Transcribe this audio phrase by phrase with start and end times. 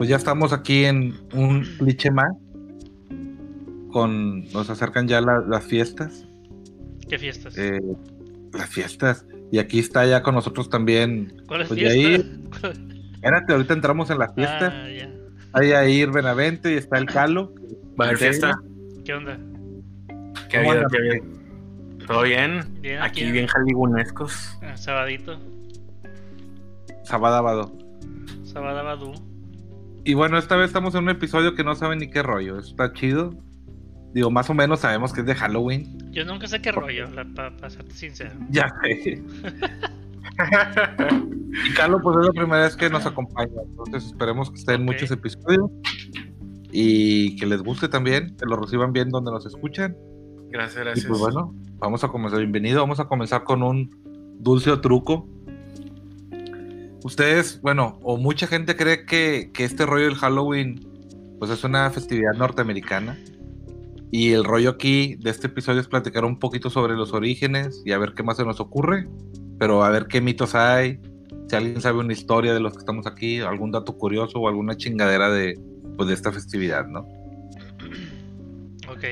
[0.00, 2.32] pues ya estamos aquí en un cliché más.
[3.92, 6.26] Con, nos acercan ya las fiestas.
[7.06, 7.58] ¿Qué fiestas?
[7.58, 7.82] Eh,
[8.50, 9.26] las fiestas.
[9.52, 11.42] Y aquí está ya con nosotros también.
[11.46, 11.98] ¿Cuál es pues, fiesta?
[11.98, 12.40] Yair.
[13.12, 14.72] Espérate, ahorita entramos en la fiesta.
[14.72, 15.10] Ah, ya.
[15.52, 17.52] Hay ahí Benavente y está el Calo.
[18.00, 18.58] Va a haber fiesta.
[19.04, 19.38] ¿Qué onda?
[20.48, 20.88] ¿Qué ha ¿Cómo habido?
[22.06, 22.62] ¿Todo bien?
[22.80, 23.32] Bien, Aquí aquí.
[23.32, 24.58] bien jalibunescos.
[24.62, 25.38] Ah, sabadito.
[27.04, 27.70] Sabadabado.
[28.44, 29.29] Sabadabadú.
[30.04, 32.58] Y bueno, esta vez estamos en un episodio que no saben ni qué rollo.
[32.58, 33.34] Está chido.
[34.14, 35.98] Digo, más o menos sabemos que es de Halloween.
[36.10, 38.32] Yo nunca sé qué rollo, para serte sincero.
[38.50, 39.22] Ya sé.
[41.66, 43.50] Y Carlos, pues es la primera vez que nos acompaña.
[43.68, 44.86] Entonces esperemos que estén Ok.
[44.86, 45.70] muchos episodios.
[46.72, 49.96] Y que les guste también, que lo reciban bien donde nos escuchan.
[50.50, 51.06] Gracias, Y gracias.
[51.06, 52.38] pues bueno, vamos a comenzar.
[52.38, 52.80] Bienvenido.
[52.80, 53.90] Vamos a comenzar con un
[54.38, 55.28] dulce o truco.
[57.02, 60.86] Ustedes, bueno, o mucha gente cree que, que este rollo del Halloween,
[61.38, 63.18] pues es una festividad norteamericana.
[64.12, 67.92] Y el rollo aquí de este episodio es platicar un poquito sobre los orígenes y
[67.92, 69.08] a ver qué más se nos ocurre.
[69.58, 70.98] Pero a ver qué mitos hay.
[71.48, 74.76] Si alguien sabe una historia de los que estamos aquí, algún dato curioso o alguna
[74.76, 75.58] chingadera de,
[75.96, 77.00] pues, de esta festividad, ¿no?
[78.88, 79.04] Ok.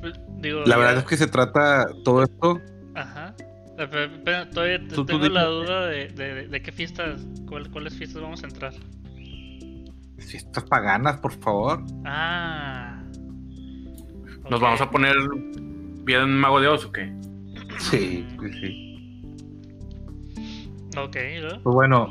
[0.00, 2.58] Pues, Digo, La ya- verdad es que se trata todo esto
[2.94, 3.34] Ajá.
[3.88, 8.46] Todavía Tú- tengo la duda de, de- de qué fiestas, cuál- cuáles fiestas vamos a
[8.46, 8.72] entrar.
[10.18, 11.82] Fiestas paganas, por favor.
[12.04, 13.02] Ah.
[14.50, 15.14] ¿Nos vamos a poner
[16.04, 17.12] bien mago de Oz o qué?
[17.78, 18.86] Sí, sí, sí.
[20.98, 21.62] Ok, ¿no?
[21.62, 22.08] Pues bueno,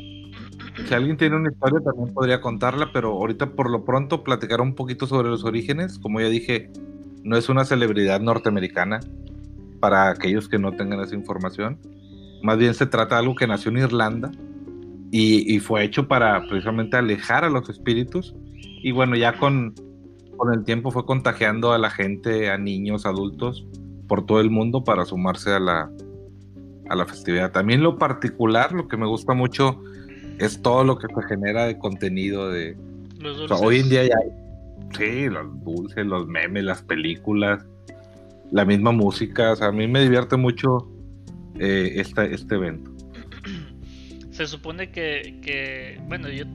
[0.87, 4.73] si alguien tiene una historia también podría contarla, pero ahorita por lo pronto platicar un
[4.73, 5.99] poquito sobre los orígenes.
[5.99, 6.71] Como ya dije,
[7.23, 8.99] no es una celebridad norteamericana
[9.79, 11.79] para aquellos que no tengan esa información.
[12.43, 14.31] Más bien se trata de algo que nació en Irlanda
[15.11, 18.35] y, y fue hecho para precisamente alejar a los espíritus.
[18.81, 19.73] Y bueno, ya con,
[20.37, 23.65] con el tiempo fue contagiando a la gente, a niños, adultos,
[24.07, 25.91] por todo el mundo para sumarse a la,
[26.89, 27.51] a la festividad.
[27.51, 29.81] También lo particular, lo que me gusta mucho
[30.39, 32.77] es todo lo que se genera de contenido de...
[33.19, 34.31] Los o sea, hoy en día ya hay...
[34.97, 37.67] Sí, los dulces, los memes, las películas,
[38.51, 39.51] la misma música.
[39.51, 40.89] O sea, a mí me divierte mucho
[41.59, 42.91] eh, esta- este evento.
[44.31, 46.45] Se supone que, que, bueno, yo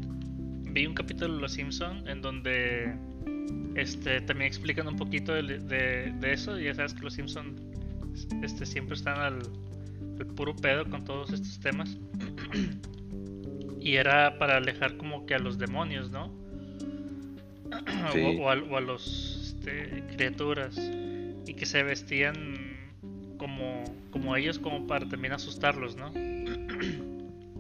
[0.73, 2.95] vi un capítulo de Los Simpson en donde
[3.75, 6.59] este también explican un poquito de, de- de eso.
[6.59, 7.55] Ya sabes que Los Simpson
[8.43, 9.43] este, siempre están al,
[10.19, 11.99] al puro pedo con todos estos temas.
[13.81, 16.33] Y era para alejar como que a los demonios, ¿no?
[18.13, 18.21] Sí.
[18.21, 20.77] O, o a, o a los este, criaturas.
[21.47, 22.35] Y que se vestían
[23.37, 26.11] como, como ellos como para también asustarlos, ¿no?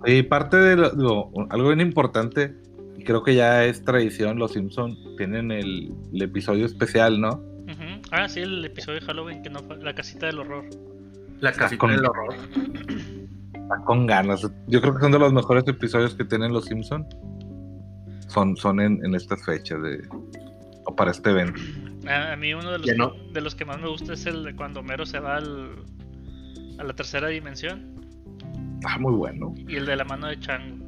[0.06, 2.54] Y parte de lo- digo, algo bien importante,
[2.96, 7.42] y creo que ya es tradición, los Simpson tienen el, el episodio especial, ¿no?
[8.10, 10.64] Ah, sí, el episodio de Halloween que no fue la casita del horror.
[11.40, 12.34] La casita con- del horror.
[13.54, 14.42] Está con ganas.
[14.68, 17.04] Yo creo que son de los mejores episodios que tienen los Simpson.
[18.28, 20.06] Son, son en, en estas fechas de
[20.84, 21.60] o para este evento.
[22.08, 23.14] A, a mí uno de los, no.
[23.32, 25.70] de los que más me gusta es el de cuando Homero se va al,
[26.78, 27.94] a la tercera dimensión
[28.80, 29.54] Está muy bueno.
[29.66, 30.84] y el de la mano de Chango.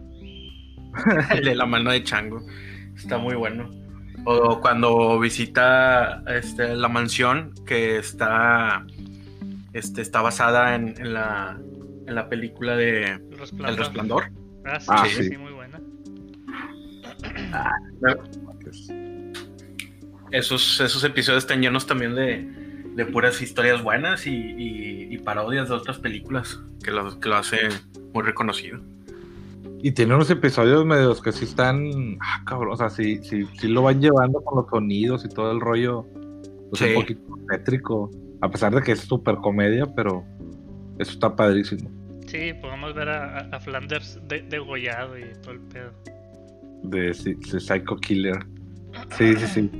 [1.34, 2.40] El de la mano de chango.
[2.96, 3.68] Está muy bueno.
[4.24, 8.86] O cuando visita este, la mansión que está,
[9.74, 11.58] este, está basada en, en la,
[12.06, 13.68] en la película de El resplandor.
[13.70, 14.24] El Resplandor.
[14.64, 15.28] Ah, sí, Ah, sí, sí.
[15.30, 15.80] sí, muy buena.
[20.32, 22.48] Esos, esos episodios están llenos también de,
[22.94, 27.36] de puras historias buenas y, y- y parodias de otras películas que lo, que lo
[27.36, 27.58] hace
[28.12, 28.80] muy reconocido.
[29.82, 32.16] Y tiene unos episodios medios que sí están.
[32.20, 32.72] Ah, cabrón.
[32.72, 36.04] O sea, sí, sí, sí lo van llevando con los sonidos y todo el rollo.
[36.70, 36.86] Pues Sí.
[36.88, 38.10] un poquito tétrico.
[38.40, 40.24] A pesar de que es súper comedia, pero
[40.98, 41.88] eso está padrísimo.
[42.26, 45.92] Sí, podemos ver a, a- Flanders de- degollado y todo el pedo.
[46.82, 48.44] De Psycho Killer.
[49.16, 49.70] Sí, sí, sí.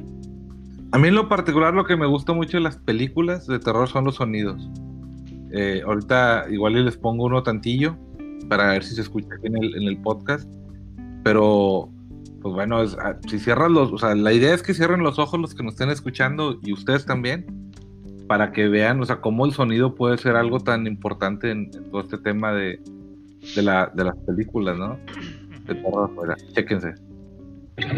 [0.93, 4.05] A mí lo particular lo que me gusta mucho de las películas de terror son
[4.05, 4.71] los sonidos.
[5.53, 7.97] Eh, ahorita igual les pongo uno tantillo
[8.49, 10.49] para ver si se escucha en el, en el podcast.
[11.25, 11.91] Pero,
[12.41, 15.19] pues bueno, es- ah, si cierran los, o sea, la idea es que cierren los
[15.19, 17.47] ojos los que nos estén escuchando y ustedes también,
[18.29, 22.01] para que vean, o sea, cómo el sonido puede ser algo tan importante en, todo
[22.01, 22.81] este tema de,
[23.55, 24.99] de, la, de las películas, ¿no?
[25.67, 26.37] De terror afuera.
[26.53, 26.95] Chéquense.
[27.77, 27.89] Está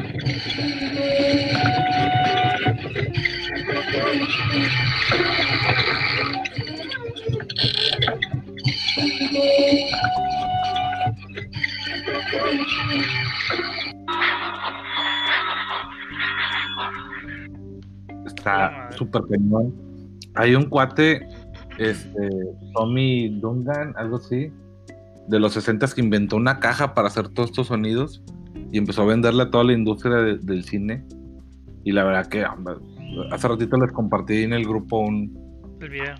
[18.96, 19.72] súper cañón.
[20.34, 21.28] Hay un cuate,
[21.78, 22.28] este,
[22.74, 24.52] Tommy Dungan, algo así,
[25.28, 28.24] de los 60 que inventó una caja para hacer todos estos sonidos
[28.72, 31.04] y empezó a venderle a toda la industria del cine.
[31.84, 32.44] Y la verdad que
[33.30, 35.32] hace ratito les compartí en el grupo un,
[35.78, 36.14] video.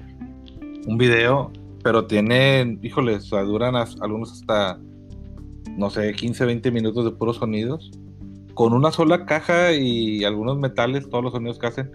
[0.86, 1.52] un video,
[1.82, 4.80] pero tiene, híjole, o sea, duran algunos hasta,
[5.76, 7.90] no sé, 15, 20 minutos de puros sonidos.
[8.54, 11.90] Con una sola caja y algunos metales, todos los sonidos que hacen.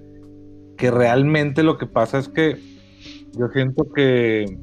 [0.77, 2.57] Que realmente lo que pasa es que
[3.37, 4.57] yo siento que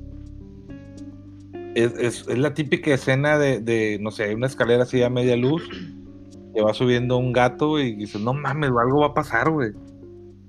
[1.75, 5.69] es, la típica escena de, no sé, una escalera así a media luz,
[6.55, 9.71] que va subiendo un gato y dice, no mames, algo va a pasar, güey.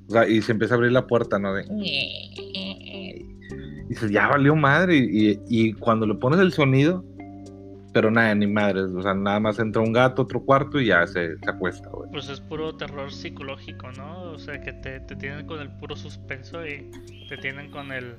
[0.08, 1.58] O sea, y se empieza a abrir la puerta, ¿no?
[1.60, 3.26] y
[3.92, 4.98] dices, ya valió madre.
[4.98, 7.04] Y, cuando le pones el sonido,
[7.94, 8.82] pero nada, ni madre.
[8.82, 12.10] O sea, nada más entra un gato, otro cuarto y ya se, acuesta, güey.
[12.12, 14.32] Pues es puro terror psicológico, ¿no?
[14.32, 16.90] O sea, que te, te tienen con el puro suspenso y
[17.30, 18.16] te tienen con el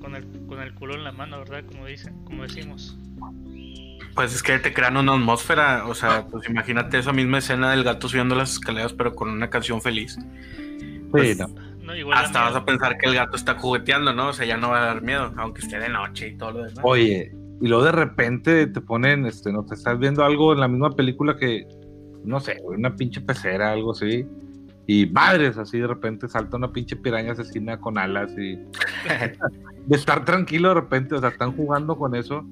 [0.00, 1.64] con el, con el culo en la mano, ¿verdad?
[1.66, 2.98] Como dicen, como decimos.
[4.14, 7.82] Pues es que te crean una atmósfera, o sea, pues imagínate esa misma escena del
[7.82, 10.16] gato subiendo las escaleras, pero con una canción feliz.
[11.10, 11.38] Pues,
[12.12, 14.28] hasta vas a pensar que el gato está jugueteando, ¿no?
[14.28, 16.58] O sea, ya no va a dar miedo, aunque esté de noche y todo lo
[16.64, 16.80] demás.
[16.82, 20.68] Oye, y luego de repente te ponen, este, no te estás viendo algo en la
[20.68, 21.66] misma película que,
[22.24, 24.26] no sé, una pinche pecera, algo así.
[24.86, 28.56] Y madres, así de repente salta una pinche piraña asesina con alas y
[29.86, 32.44] de estar tranquilo de repente, o sea, están jugando con eso.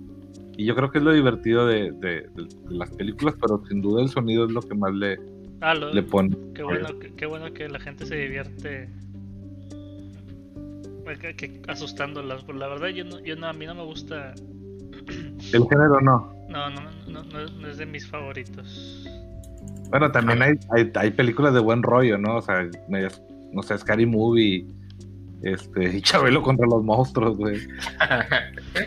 [0.56, 2.28] Y yo creo que es lo divertido de,
[2.68, 5.18] las películas, pero sin duda el sonido es lo que más le,
[5.60, 6.36] ah, le pone.
[6.54, 8.90] Qué bueno, qué, bueno que la gente se divierte
[11.68, 12.44] asustándolas.
[12.44, 14.34] Pues la verdad, yo no, yo no, a mí no me gusta.
[15.52, 16.32] ¿El género no?
[16.48, 19.08] No, no, no, no, es de mis favoritos.
[19.92, 20.54] Bueno, también hay,
[20.94, 22.38] hay, películas de buen rollo, ¿no?
[22.38, 22.66] O sea,
[23.52, 24.66] no sé, Scary Movie
[25.42, 27.58] este, y Chabelo contra los monstruos, güey.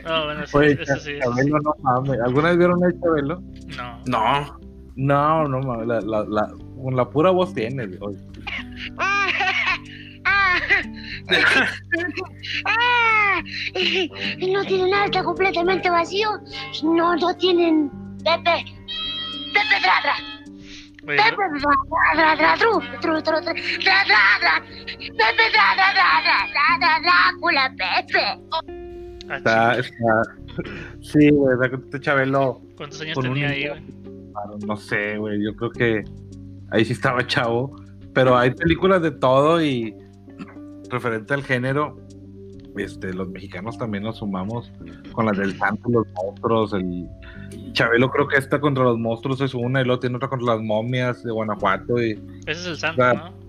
[0.03, 1.11] No, bueno, sí, eso sí.
[1.21, 2.19] Chabelo, no mames.
[2.21, 3.39] ¿Alguna vez vieron a Chabelo?
[3.77, 4.01] No.
[4.07, 4.59] No.
[4.95, 5.87] No, no mames.
[5.87, 8.17] La, la, la, con la pura voz tiene, güey.
[14.51, 16.29] no tienen nada, está completamente vacío.
[16.83, 17.91] No, no tienen.
[18.23, 18.65] Pepe.
[19.53, 20.34] Pepe Dradra.
[29.31, 30.21] Está, está.
[31.01, 32.61] Sí, güey, este Chabelo.
[32.77, 33.83] ¿Cuántos años tenía ahí, güey?
[34.65, 35.43] No sé, güey.
[35.43, 36.03] Yo creo que
[36.71, 37.75] ahí sí estaba chavo.
[38.13, 39.93] Pero hay películas de todo y
[40.89, 41.97] referente al género,
[42.77, 44.71] este, los mexicanos también nos sumamos
[45.11, 47.07] con las del santo, los monstruos, el
[47.73, 50.61] Chabelo creo que esta contra los monstruos es una y luego tiene otra contra las
[50.61, 52.11] momias de Guanajuato y
[52.45, 53.45] ese es el santo, ¿no?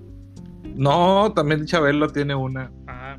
[0.76, 2.70] No, también Chabelo tiene una.
[2.87, 3.17] Ah,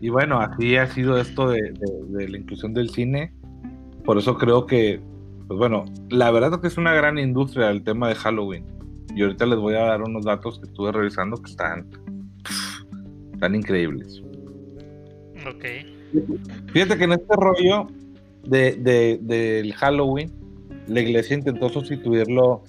[0.00, 1.74] y bueno, así ha sido esto de,
[2.10, 3.32] la inclusión del cine.
[4.04, 5.00] Por eso creo que,
[5.46, 8.64] pues bueno, la verdad es que es una gran industria el tema de Halloween.
[9.14, 11.86] Y ahorita les voy a dar unos datos que estuve revisando que están,
[13.34, 14.22] están increíbles.
[15.48, 15.64] Ok.
[16.72, 17.86] Fíjate que en este rollo
[18.44, 20.32] de, del Halloween,
[20.86, 22.62] la iglesia intentó sustituirlo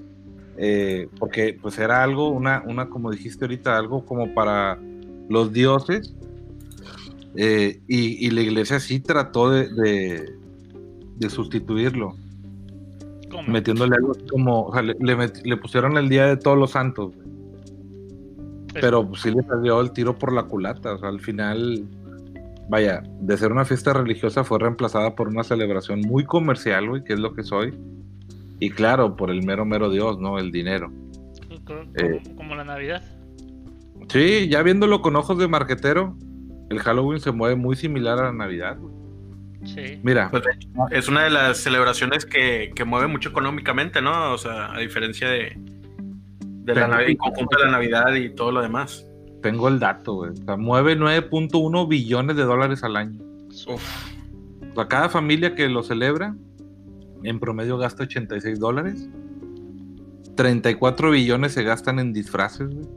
[0.57, 4.77] eh, porque pues era algo, una, una, como dijiste ahorita, algo como para
[5.29, 6.13] los dioses
[7.35, 9.69] eh, y, la iglesia sí trató de,
[11.17, 12.15] de, sustituirlo.
[13.47, 17.13] Metiéndole algo como, o sea, le, pusieron el Día de Todos los Santos.
[18.73, 20.93] Pero pues, sí le salió el tiro por la culata.
[20.93, 21.85] O sea, al final,
[22.71, 27.11] vaya, de ser una fiesta religiosa fue reemplazada por una celebración muy comercial, güey, que
[27.11, 27.77] es lo que soy.
[28.61, 30.39] Y claro, por el mero, mero Dios, ¿no?
[30.39, 30.89] El dinero.
[31.67, 33.03] como eh, la Navidad.
[34.07, 36.15] Sí, ya viéndolo con ojos de marquetero,
[36.69, 38.77] el Halloween se mueve muy similar a la Navidad.
[39.65, 39.99] Sí.
[40.01, 40.29] Mira.
[40.31, 40.43] Pues,
[40.91, 44.31] es una de las celebraciones que, mueve mucho económicamente, ¿no?
[44.31, 45.57] O sea, a diferencia de,
[46.39, 49.05] de la Navidad, conjunto de la Navidad y todo lo demás.
[49.41, 50.31] Tengo el dato, güey.
[50.31, 53.19] O sea, mueve 9.1 billones de dólares al año.
[53.67, 53.83] Uf.
[54.75, 56.35] Sea, cada familia que lo celebra,
[57.23, 59.07] en promedio gasta 86 dólares.
[60.35, 62.87] 34 billones se gastan en disfraces, güey.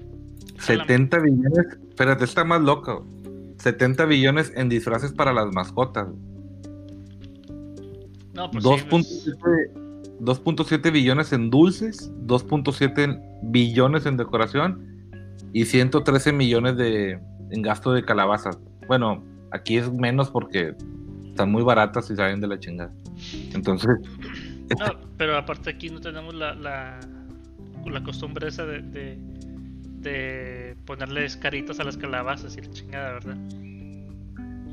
[0.58, 1.66] 70 billones.
[1.88, 3.08] Espérate, está más loca, güey.
[3.58, 6.08] 70 billones en disfraces para las mascotas.
[8.34, 14.93] No, pues 2.7 billones en dulces, 2.7 billones en decoración
[15.52, 17.18] y 113 millones de,
[17.50, 18.58] en gasto de calabazas.
[18.86, 20.74] Bueno, aquí es menos porque
[21.26, 22.92] están muy baratas y salen de la chingada.
[23.54, 23.90] Entonces.
[24.78, 24.86] No,
[25.18, 27.00] pero aparte aquí no tenemos la, la,
[27.84, 29.18] la costumbre esa de
[30.04, 33.36] de ponerles caritas a las calabazas y la chingada, ¿verdad?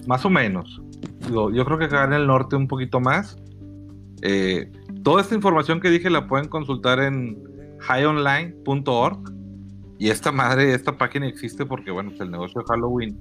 [0.06, 0.82] Más o menos.
[1.30, 3.38] yo creo que acá en el norte un poquito más.
[4.22, 4.72] Eh,
[5.04, 7.42] toda esta información que dije la pueden consultar en
[7.90, 9.34] highonline.org.
[10.02, 13.20] Y esta madre, esta página existe porque, bueno, pues el negocio de Halloween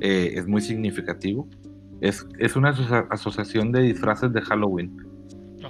[0.00, 1.46] eh, es muy significativo.
[2.00, 2.70] Es, es una
[3.10, 4.96] asociación de disfraces de Halloween,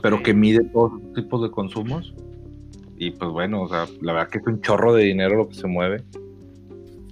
[0.00, 2.14] pero que mide todos tipos de consumos.
[2.96, 5.56] Y pues bueno, o sea, la verdad que es un chorro de dinero lo que
[5.56, 6.04] se mueve.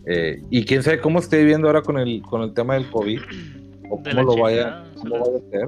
[0.06, 3.18] Eh, y quién sabe cómo esté viviendo ahora con el, con el tema del COVID,
[3.90, 5.66] o cómo lo vaya, cómo vaya a hacer.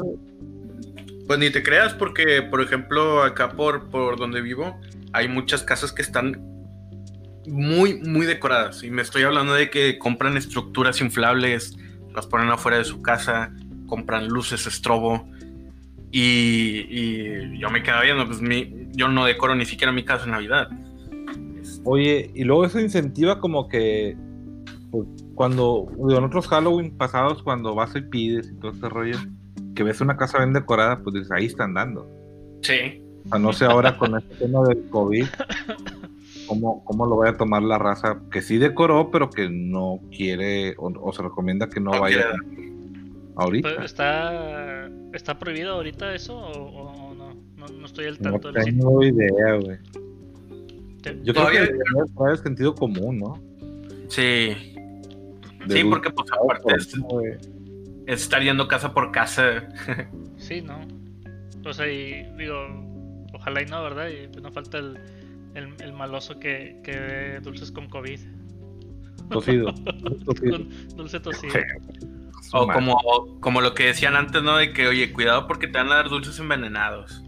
[1.27, 4.79] Pues ni te creas, porque por ejemplo, acá por, por donde vivo,
[5.13, 6.56] hay muchas casas que están
[7.49, 8.83] muy, muy decoradas.
[8.83, 11.77] Y me estoy hablando de que compran estructuras inflables,
[12.15, 13.53] las ponen afuera de su casa,
[13.87, 15.29] compran luces estrobo.
[16.11, 20.31] Y, yo me quedaba viendo, pues mi, yo no decoro ni siquiera mi casa en
[20.31, 20.69] Navidad.
[21.85, 24.17] Oye, y luego eso incentiva como que
[24.91, 29.19] pues, cuando en otros Halloween pasados, cuando vas y pides y todo este rollo,
[29.75, 32.09] que ves una casa bien decorada, pues dices, ahí están dando.
[32.63, 33.03] Sí.
[33.27, 35.27] O sea, no sé ahora con este tema del COVID,
[36.47, 40.75] cómo, cómo lo vaya a tomar la raza que sí decoró, pero que no quiere
[40.79, 42.27] o, se recomienda que no, vaya
[43.37, 43.85] ahorita.
[43.85, 47.35] ¿Está, ¿Está prohibido ahorita eso o, no?
[47.57, 47.87] no?
[47.87, 48.53] estoy al tanto.
[48.53, 49.79] No tengo idea, güey.
[51.23, 51.75] Yo creo que
[52.17, 53.41] trae el sentido común, ¿no?
[54.09, 54.57] Sí.
[55.69, 56.95] sí, porque pues aparte es,
[58.07, 59.69] estar yendo casa por casa.
[60.37, 60.81] sí, ¿no?
[61.65, 62.57] O sea, y digo,
[63.35, 64.09] ojalá y no, ¿verdad?
[64.09, 64.99] Y pues no falta el
[65.57, 68.21] el, maloso que, que dulces con COVID.
[69.31, 69.73] Tosido.
[70.95, 71.55] dulce tosido.
[72.53, 74.57] O como, como lo que decían antes, ¿no?
[74.57, 77.25] De que, oye, cuidado porque te van a dar dulces envenenados.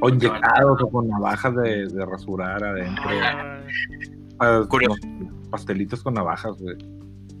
[0.00, 3.04] O inyectados o con navajas de, de rasurar adentro.
[4.40, 4.66] Ah,
[5.50, 6.76] pastelitos con navajas, güey.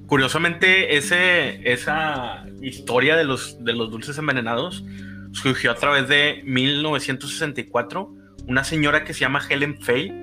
[0.06, 4.84] Curiosamente, ese, esa historia de los, de los dulces envenenados
[5.32, 8.14] surgió a través de 1964.
[8.46, 10.22] Una señora que se llama Helen Fay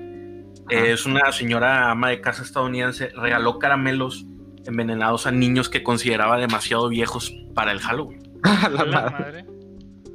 [0.68, 4.26] es una señora ama de casa estadounidense, regaló caramelos
[4.66, 8.22] envenenados a niños que consideraba demasiado viejos para el Halloween.
[8.72, 9.44] la madre.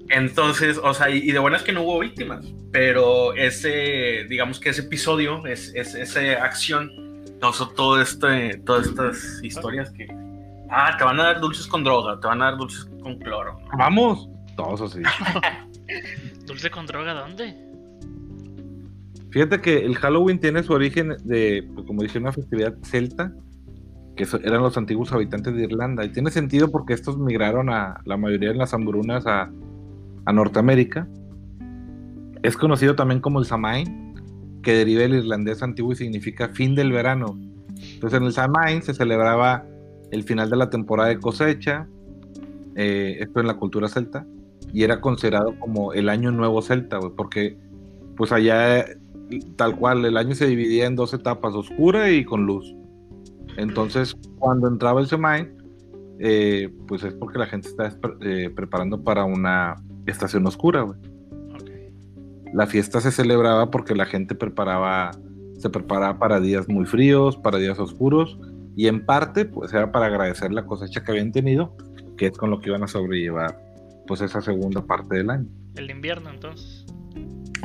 [0.10, 4.82] Entonces, o sea, y, de buenas que no hubo víctimas, pero ese, digamos que ese
[4.82, 6.92] episodio, es, esa acción,
[7.42, 10.08] causó todo este, todas estas historias que,
[10.70, 13.60] ah, te van a dar dulces con droga, te van a dar dulces con cloro.
[13.78, 15.02] Vamos, todos así.
[16.46, 17.65] ¿Dulce con droga dónde?
[19.36, 23.34] Fíjate que el Halloween tiene su origen de, pues, como dije, una festividad celta,
[24.16, 26.06] que eran los antiguos habitantes de Irlanda.
[26.06, 29.52] Y tiene sentido porque estos migraron a la mayoría de las hambrunas a,
[30.32, 31.10] Norteamérica.
[32.44, 34.14] Es conocido también como el Samhain,
[34.64, 37.38] que deriva del irlandés antiguo y significa fin del verano.
[37.94, 39.66] Entonces en el Samhain se celebraba
[40.12, 41.90] el final de la temporada de cosecha,
[42.76, 44.26] eh, esto en la cultura celta,
[44.72, 47.58] y era considerado como el año nuevo celta, porque
[48.16, 48.86] pues allá
[49.56, 52.76] tal cual, el año se dividía en dos etapas, oscura y con luz.
[53.58, 55.56] Entonces, cuando entraba el Semain,
[56.20, 60.86] eh, pues es porque la gente está eh, preparando para una estación oscura,
[62.54, 65.12] La fiesta se celebraba porque la gente preparaba,
[65.58, 68.38] se preparaba para días muy fríos, para días oscuros,
[68.76, 71.76] y en parte, pues era para agradecer la cosecha que habían tenido,
[72.18, 73.58] que es con lo que iban a sobrellevar,
[74.08, 75.48] pues esa segunda parte del año.
[75.76, 76.86] El invierno, entonces.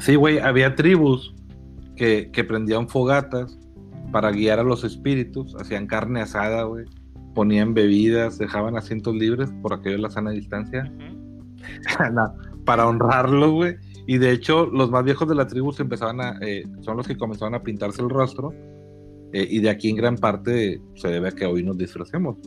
[0.00, 1.34] Sí, güey, había tribus
[2.00, 3.58] que, prendían fogatas
[4.10, 6.86] para guiar a los espíritus, hacían carne asada, güey,
[7.34, 10.90] ponían bebidas, dejaban asientos libres por aquello de la sana distancia,
[12.64, 13.76] para honrarlos, güey.
[14.06, 17.06] Y de hecho, los más viejos de la tribu se empezaban a, eh, son los
[17.06, 18.54] que comenzaban a pintarse el rostro,
[19.32, 22.38] eh, y de aquí en gran parte se debe a que hoy nos disfracemos.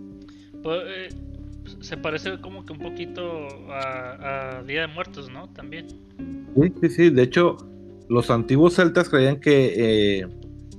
[0.63, 1.09] Pues, eh,
[1.79, 5.47] se parece como que un poquito a, a Día de Muertos, ¿no?
[5.49, 5.87] También.
[6.55, 7.09] Sí, sí, sí.
[7.09, 7.57] De hecho,
[8.09, 10.27] los antiguos celtas creían que, eh,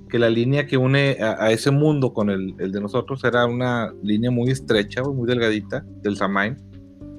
[0.09, 4.31] que la línea que une a, ese mundo con el, de nosotros era una línea
[4.31, 6.57] muy estrecha, muy delgadita del Samain.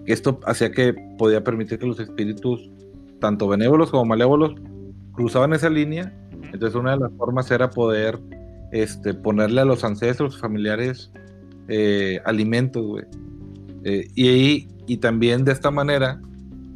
[0.05, 2.69] Esto hacía que podía permitir que los espíritus,
[3.19, 4.53] tanto benévolos como malévolos,
[5.13, 6.15] cruzaban esa línea.
[6.53, 8.19] Entonces una de las formas era poder
[8.71, 11.11] este, ponerle a los ancestros, familiares,
[11.67, 13.01] eh, alimentos,
[13.83, 16.21] eh, y también de esta manera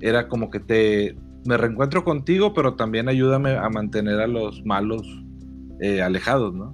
[0.01, 5.01] era como que te, me reencuentro contigo, pero también ayúdame a mantener a los malos
[5.79, 6.73] eh, alejados, ¿no?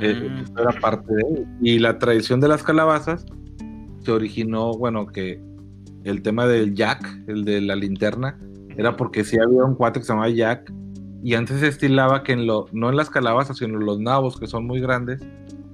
[0.00, 0.58] Eh, mm.
[0.58, 3.26] era parte de Y la tradición de las calabazas
[4.00, 5.40] se originó, bueno, que
[6.04, 8.38] el tema del Jack, el de la linterna,
[8.76, 10.72] era porque sí había un cuate que se llamaba Jack,
[11.22, 14.38] Y antes se estilaba que en lo, no en las calabazas, sino en los nabos,
[14.38, 15.20] que son muy grandes,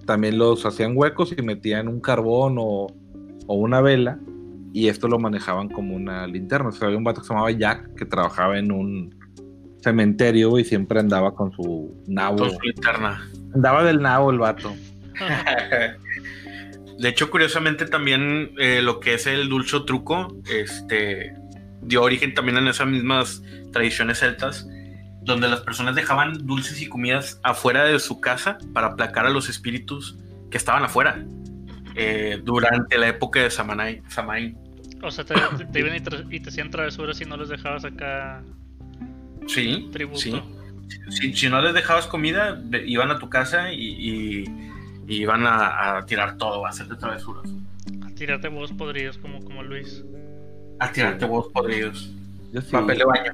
[0.06, 2.86] también los hacían huecos y metían un carbón o,
[3.46, 4.18] o una vela,
[4.74, 6.70] y esto lo manejaban como una linterna.
[6.70, 9.14] O sea, había un vato que se llamaba Jack que trabajaba en un
[9.80, 12.38] cementerio y siempre andaba con su nabo.
[12.38, 13.24] Con su linterna.
[13.54, 14.74] Andaba del nabo el vato.
[16.98, 21.36] De hecho, curiosamente también eh, lo que es el dulce truco, este,
[21.82, 24.66] dio origen también en esas mismas tradiciones celtas,
[25.22, 29.48] donde las personas dejaban dulces y comidas afuera de su casa para aplacar a los
[29.48, 30.18] espíritus
[30.50, 31.24] que estaban afuera
[31.94, 34.63] eh, durante la época de Samaín.
[35.04, 35.34] O sea, te,
[35.78, 35.96] iban
[36.30, 38.42] y te, hacían travesuras si no les dejabas acá.
[39.46, 40.42] Sí, sí.
[41.34, 44.44] Si, no les dejabas comida, iban a tu casa y,
[45.06, 47.44] iban a, tirar todo, a hacerte travesuras.
[48.02, 50.04] A tirarte huevos podridos como, como Luis.
[50.80, 52.10] A tirarte huevos podridos.
[52.70, 53.32] Papel de baño.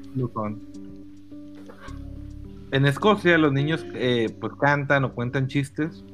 [2.73, 6.05] En Escocia los niños eh, pues cantan o cuentan chistes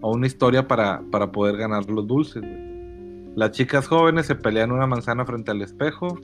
[0.00, 2.42] o una historia para, para poder ganar los dulces.
[3.36, 6.18] Las chicas jóvenes se pelean una manzana frente al espejo,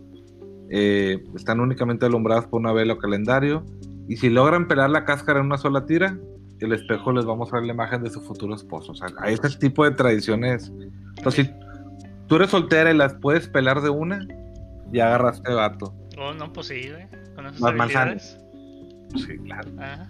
[0.70, 3.66] eh, están únicamente alumbradas por una vela o calendario,
[4.08, 6.18] y si logran pelar la cáscara en una sola tira,
[6.58, 8.92] el espejo les va a mostrar la imagen de su futuro esposo.
[8.92, 10.72] O sea, hay este tipo de tradiciones.
[11.18, 11.52] Entonces, si
[12.28, 14.26] tú eres soltera y las puedes pelar de una,
[14.90, 15.94] ya agarraste vato.
[16.16, 16.90] Oh, no, pues sí,
[17.34, 18.38] Con esas las manzanas.
[19.16, 19.70] Sí, claro.
[19.78, 20.06] Ah.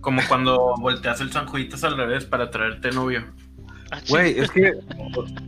[0.00, 3.22] Como cuando volteas el sanjuitas al revés para traerte novio.
[3.94, 4.72] Ah, Güey, es que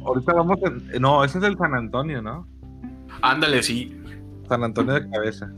[0.05, 1.03] ahorita vamos en...
[1.03, 2.47] No, ese es el San Antonio, ¿no?
[3.23, 4.01] Ándale, sí.
[4.49, 5.53] San Antonio de cabeza.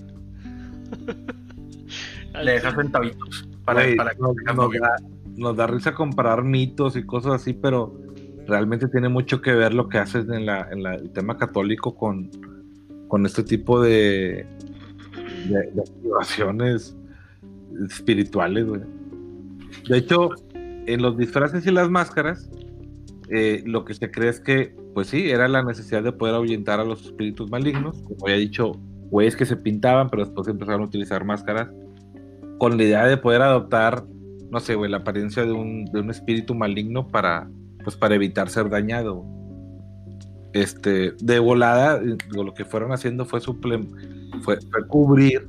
[2.42, 4.20] Le dejas centavitos para, para que
[5.36, 7.94] nos, da, risa comparar mitos y cosas así, pero
[8.46, 12.30] realmente tiene mucho que ver lo que haces en, la, en el tema católico con,
[13.08, 14.46] con este tipo de,
[15.48, 16.96] de, activaciones
[17.90, 18.80] espirituales, güey.
[19.88, 22.48] De hecho, en los disfraces y las máscaras,
[23.30, 26.80] eh, lo que se cree es que, pues sí, era la necesidad de poder ahuyentar
[26.80, 28.00] a los espíritus malignos.
[28.02, 28.72] Como había dicho,
[29.10, 31.68] güeyes que se pintaban, pero después empezaron a utilizar máscaras
[32.58, 34.04] con la idea de poder adoptar,
[34.50, 37.48] no sé, güey, la apariencia de un, de un espíritu maligno para,
[37.84, 39.24] pues, para evitar ser dañado.
[40.54, 43.86] Este, de volada, lo que fueron haciendo fue, suple
[44.42, 45.48] fue, cubrir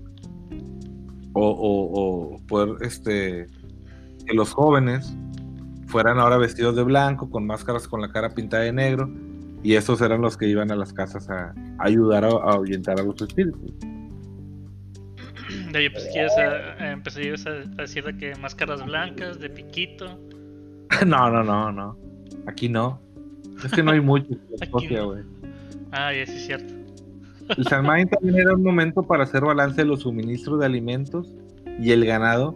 [1.33, 3.47] o, o, poder, este,
[4.25, 5.15] que los jóvenes
[5.89, 9.09] fueran ahora vestidos de blanco, con máscaras con la cara pintada de negro,
[9.63, 13.21] y esos eran los que iban a las casas a, ayudar a, ahuyentar a los
[13.21, 13.73] espíritus.
[15.75, 20.19] Oye, pues quieres a, empezar a, decir que máscaras blancas, de piquito.
[21.05, 21.97] no, no, no, no.
[22.47, 23.01] Aquí no.
[23.63, 24.27] Es que no hay mucho
[24.61, 25.23] en güey.
[25.91, 26.73] Ah, ya sí es cierto.
[27.57, 31.35] El Salmain también era un momento para hacer balance de los suministros de alimentos
[31.79, 32.55] y el ganado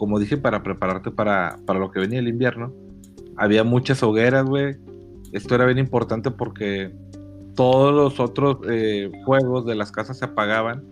[0.00, 2.72] como dije, para prepararte para, lo que venía el invierno.
[3.36, 4.76] Había muchas hogueras, güey.
[5.32, 6.90] Esto era bien importante porque
[7.54, 10.82] todos los otros eh, fuegos de las casas se apagaban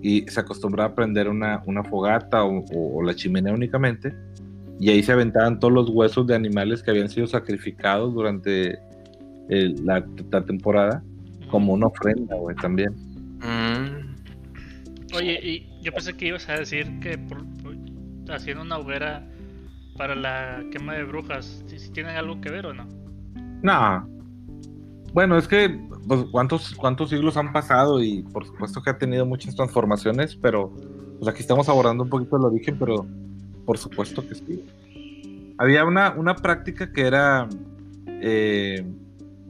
[0.00, 4.14] y se acostumbraba a prender una, fogata o, la chimenea únicamente.
[4.80, 8.78] Y ahí se aventaban todos los huesos de animales que habían sido sacrificados durante
[9.50, 10.02] la,
[10.46, 11.02] temporada
[11.50, 12.94] como una ofrenda, güey, también.
[13.40, 14.08] Mm.
[15.14, 17.44] Oye, y yo pensé que ibas a decir que por,
[18.30, 19.26] haciendo una hoguera
[19.96, 22.86] para la quema de brujas, si, tienen algo que ver o no.
[23.62, 24.08] No.
[25.12, 25.68] Bueno, es que
[26.06, 30.72] pues, ¿cuántos, cuántos siglos han pasado y por supuesto que ha tenido muchas transformaciones, pero
[31.18, 33.06] pues aquí estamos abordando un poquito el origen, pero
[33.66, 34.64] por supuesto que sí.
[35.58, 37.48] Había una, una práctica que era
[38.06, 38.86] eh,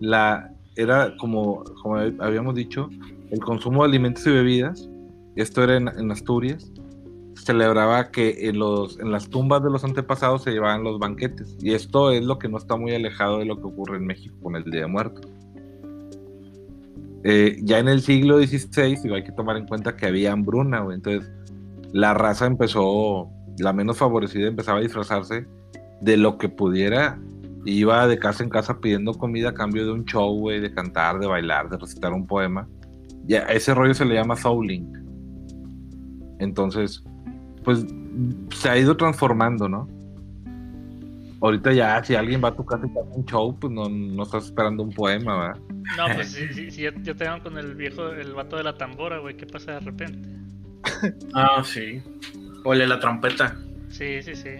[0.00, 2.88] la era como, como habíamos dicho,
[3.30, 4.88] el consumo de alimentos y bebidas.
[5.36, 6.72] Esto era en Asturias
[7.38, 11.56] celebraba que en, los, en las tumbas de los antepasados se llevaban los banquetes.
[11.60, 14.36] Y esto es lo que no está muy alejado de lo que ocurre en México
[14.42, 15.26] con el Día de Muertos.
[17.24, 21.30] Eh, ya en el siglo XVI, hay que tomar en cuenta que había hambruna, entonces
[21.92, 25.46] la raza empezó, la menos favorecida empezaba a disfrazarse
[26.00, 27.18] de lo que pudiera.
[27.64, 31.26] Iba de casa en casa pidiendo comida a cambio de un show, de cantar, de
[31.26, 32.68] bailar, de recitar un poema.
[33.26, 34.90] Ya, ese rollo se le llama souling.
[36.38, 37.02] Entonces,
[37.64, 37.84] pues
[38.54, 39.88] se ha ido transformando, ¿no?
[41.40, 43.88] Ahorita ya, si alguien va a tu casa y te hace un show, pues no,
[43.88, 45.60] no estás esperando un poema, ¿verdad?
[45.96, 49.36] No, pues si, si, yo, tengo con el viejo, el vato de la tambora, güey,
[49.36, 50.28] ¿qué pasa de repente?
[51.34, 52.02] ah, sí.
[52.64, 53.56] Ole la trompeta.
[53.88, 54.50] Sí, sí, sí.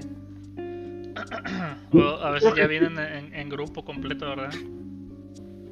[1.93, 4.53] o a veces ya vienen en, grupo completo, ¿verdad?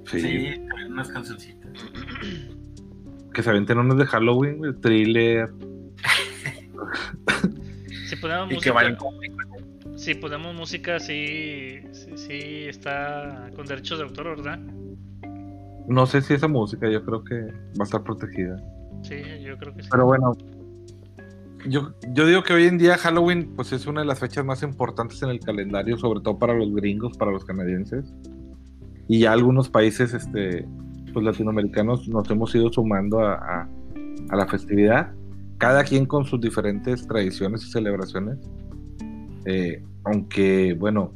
[0.07, 1.71] Sí, sí unas cancioncitas.
[3.33, 5.53] que se aventen unos de Halloween, el thriller.
[8.09, 14.05] Si ponemos y música, que si ponemos música, sí, sí, sí está con derechos de
[14.05, 14.59] autor, ¿verdad?
[15.89, 18.57] No sé si esa música, yo creo que va a estar protegida.
[19.03, 19.89] Sí, yo creo que sí.
[19.91, 20.33] Pero bueno,
[21.69, 24.63] yo, yo digo que hoy en día Halloween pues es una de las fechas más
[24.63, 28.13] importantes en el calendario, sobre todo para los gringos, para los canadienses.
[29.09, 30.67] Y ya algunos países este,
[31.13, 33.69] pues, latinoamericanos nos hemos ido sumando a, a-
[34.29, 35.13] a la festividad,
[35.59, 38.39] cada quien con sus diferentes tradiciones y celebraciones.
[39.45, 41.15] Eh, aunque, bueno,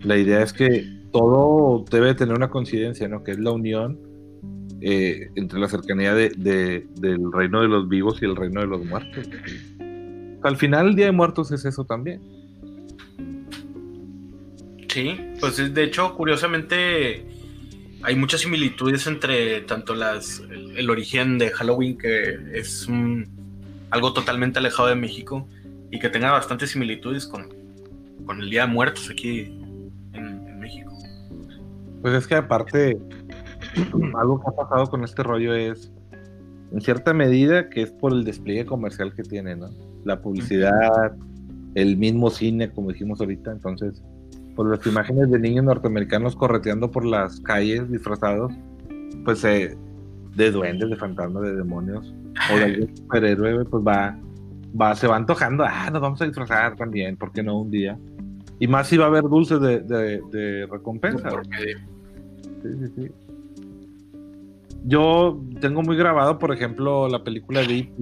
[0.00, 3.22] la idea es que todo debe tener una coincidencia, ¿no?
[3.24, 3.98] Que es la unión
[4.82, 8.66] eh, entre la cercanía de- de- del reino de los vivos y el reino de
[8.66, 9.28] los muertos.
[10.42, 12.22] Al final, el Día de Muertos es eso también.
[14.88, 17.26] Sí, pues es- de hecho, curiosamente,
[18.02, 23.28] hay muchas similitudes entre tanto las el, el origen de Halloween, que es un-
[23.90, 25.46] algo totalmente alejado de México,
[25.90, 27.48] y que tenga bastantes similitudes con,
[28.24, 29.40] con el Día de Muertos aquí
[30.12, 30.92] en, México.
[32.02, 32.98] Pues es que aparte,
[34.18, 35.92] algo que ha pasado con este rollo es,
[36.72, 39.70] en cierta medida, que es por el despliegue comercial que tiene, ¿no?
[40.04, 41.16] La publicidad,
[41.74, 44.02] el mismo cine, como dijimos ahorita, entonces,
[44.54, 48.52] por las imágenes de niños norteamericanos correteando por las calles disfrazados,
[49.24, 49.76] pues eh,
[50.34, 52.14] de duendes, de fantasmas, de demonios,
[52.52, 54.16] o de algún superhéroe, pues va,
[54.80, 57.98] va, se va antojando, ah, nos vamos a disfrazar también, ¿por qué no un día?
[58.58, 61.30] Y más si va a haber dulces de, de, de recompensa.
[62.62, 63.10] Sí, sí, sí.
[64.84, 67.92] Yo tengo muy grabado, por ejemplo, la película de E.T.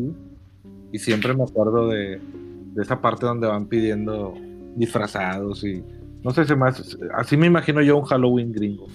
[0.93, 2.21] y siempre me acuerdo de,
[2.75, 4.35] de esa parte donde van pidiendo
[4.77, 5.83] disfrazados y
[6.23, 8.87] no sé, se me hace- así me imagino yo un Halloween gringo.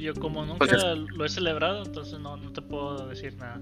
[0.00, 3.60] Yo como nunca Pues es- lo he celebrado, entonces no, no te puedo decir nada.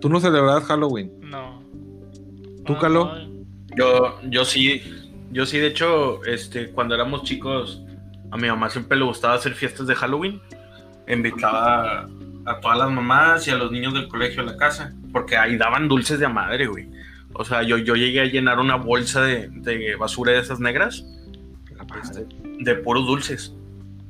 [0.00, 1.10] ¿Tú no celebrabas Halloween?
[1.20, 1.62] No.
[2.66, 3.04] ¿Tú, No, Calo?
[3.14, 3.44] no,
[3.76, 4.82] yo, yo sí,
[5.30, 7.82] yo sí, de hecho, este, cuando éramos chicos,
[8.30, 10.40] a mi mamá siempre le gustaba hacer fiestas de Halloween.
[11.08, 12.08] Invitaba
[12.46, 15.56] a todas las mamás y a los niños del colegio a la casa, porque ahí
[15.56, 16.88] daban dulces de madre, güey.
[17.34, 21.04] O sea, yo, yo llegué a llenar una bolsa de, de basura de esas negras
[22.02, 22.26] este,
[22.60, 23.54] de puros dulces.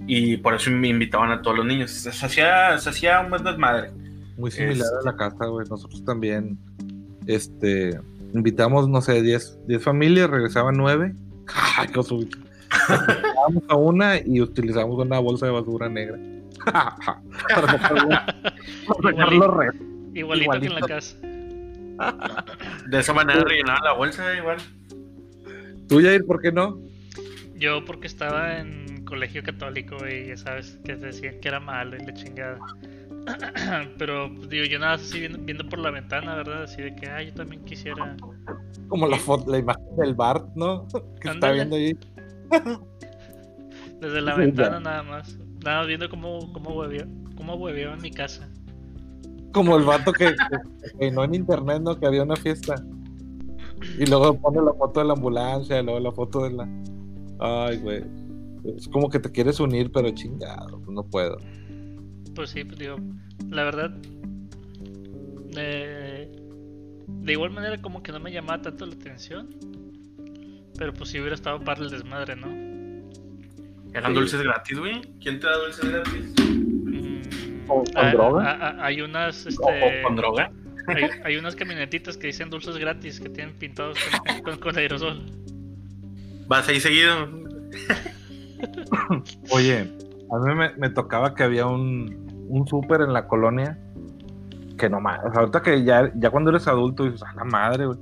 [0.06, 1.90] Y por eso me invitaban a todos los niños.
[1.90, 3.90] Se hacía, se hacía un buen desmadre.
[4.36, 5.66] Muy similar Este- a la casa, güey.
[5.68, 6.58] Nosotros también,
[7.26, 7.98] este,
[8.34, 11.14] invitamos, no sé, 10 10 familias, regresaban 9.
[11.78, 12.16] ¡Ay, qué oso!
[12.20, 16.18] Invitábamos a una y utilizamos una bolsa de basura negra.
[16.64, 17.92] para sacar,
[19.32, 19.86] los restos.
[20.14, 20.86] Igualito, que en la Igualito.
[20.86, 21.16] casa.
[22.88, 24.58] De esa manera rellenaba la bolsa igual.
[25.88, 26.78] ¿Tú, Jair, por qué no?
[27.56, 28.83] Yo porque estaba en
[29.14, 32.58] colegio católico y ya sabes que decían que era malo y la chingada.
[33.98, 36.64] Pero pues, digo, yo nada así viendo, viendo por la ventana, ¿verdad?
[36.64, 38.16] Así de que, ah, yo también quisiera.
[38.88, 40.86] Como la foto, la imagen del Bart, ¿no?
[41.20, 41.54] Que está Ándale.
[41.54, 41.96] viendo ahí.
[44.00, 44.80] Desde la Sí, ventana ya.
[44.80, 45.38] nada más.
[45.64, 48.48] Nada más viendo cómo, cómo hueveó, cómo hueveó en mi casa.
[49.52, 51.98] Como el vato que, que, que no en internet, ¿no?
[51.98, 52.74] Que había una fiesta.
[53.98, 56.68] Y luego pone la foto de la ambulancia, luego la foto de la.
[57.38, 58.02] Ay, güey.
[58.76, 61.38] Es como que te quieres unir, pero chingado, pues no puedo.
[62.34, 62.96] Pues sí, pues digo,
[63.50, 63.94] la verdad.
[65.56, 66.30] eh,
[67.06, 69.50] de igual manera, como que no me llamaba tanto la atención.
[70.76, 72.48] Pero pues si hubiera estado para el desmadre, ¿no?
[73.96, 74.18] Eran Sí.
[74.18, 75.00] dulces gratis, güey.
[75.22, 76.34] ¿Quién te da dulces gratis?
[76.40, 78.42] Mm, ¿O con droga?
[78.50, 80.50] ah, ah, hay unas, ¿O, este, o con droga?
[80.88, 83.96] hay, hay unas camionetitas que dicen dulces gratis que tienen pintados
[84.26, 85.22] con, con- con aerosol.
[86.48, 87.28] ¿Vas ahí seguido?
[89.50, 89.80] Oye,
[90.30, 93.78] a mí me, me tocaba que había un, un súper en la colonia
[94.76, 95.20] que no más.
[95.24, 97.98] O sea, ahorita que ya, ya cuando eres adulto dices, a la madre, güey.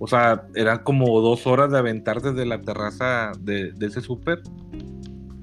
[0.00, 4.40] O sea, eran como dos horas de aventar desde la terraza de, de ese súper.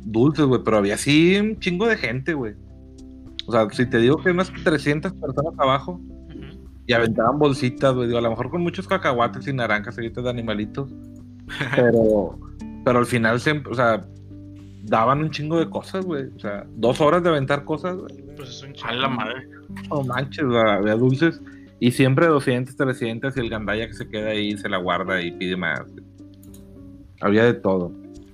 [0.06, 2.56] Dulces, güey, pero había así un chingo de gente, güey.
[3.48, 6.00] O sea, si te digo que unas 300 personas abajo
[6.88, 10.30] y aventaban bolsitas, güey, digo, a lo mejor con muchos cacahuates y naranjas seguidas de
[10.30, 10.94] animalitos.
[11.76, 12.40] Pero,
[12.84, 14.04] pero al final siempre, o sea,
[14.86, 16.26] daban un chingo de cosas, güey.
[16.36, 18.16] O sea, dos horas de aventar cosas, güey.
[18.36, 18.94] Pues es un A chingo.
[19.02, 19.48] la madre.
[19.90, 21.42] No manches, había dulces.
[21.80, 25.32] Y siempre 200, 300 y el gandaya que se queda ahí se la guarda y
[25.32, 25.82] pide más.
[27.22, 27.92] Había de todo.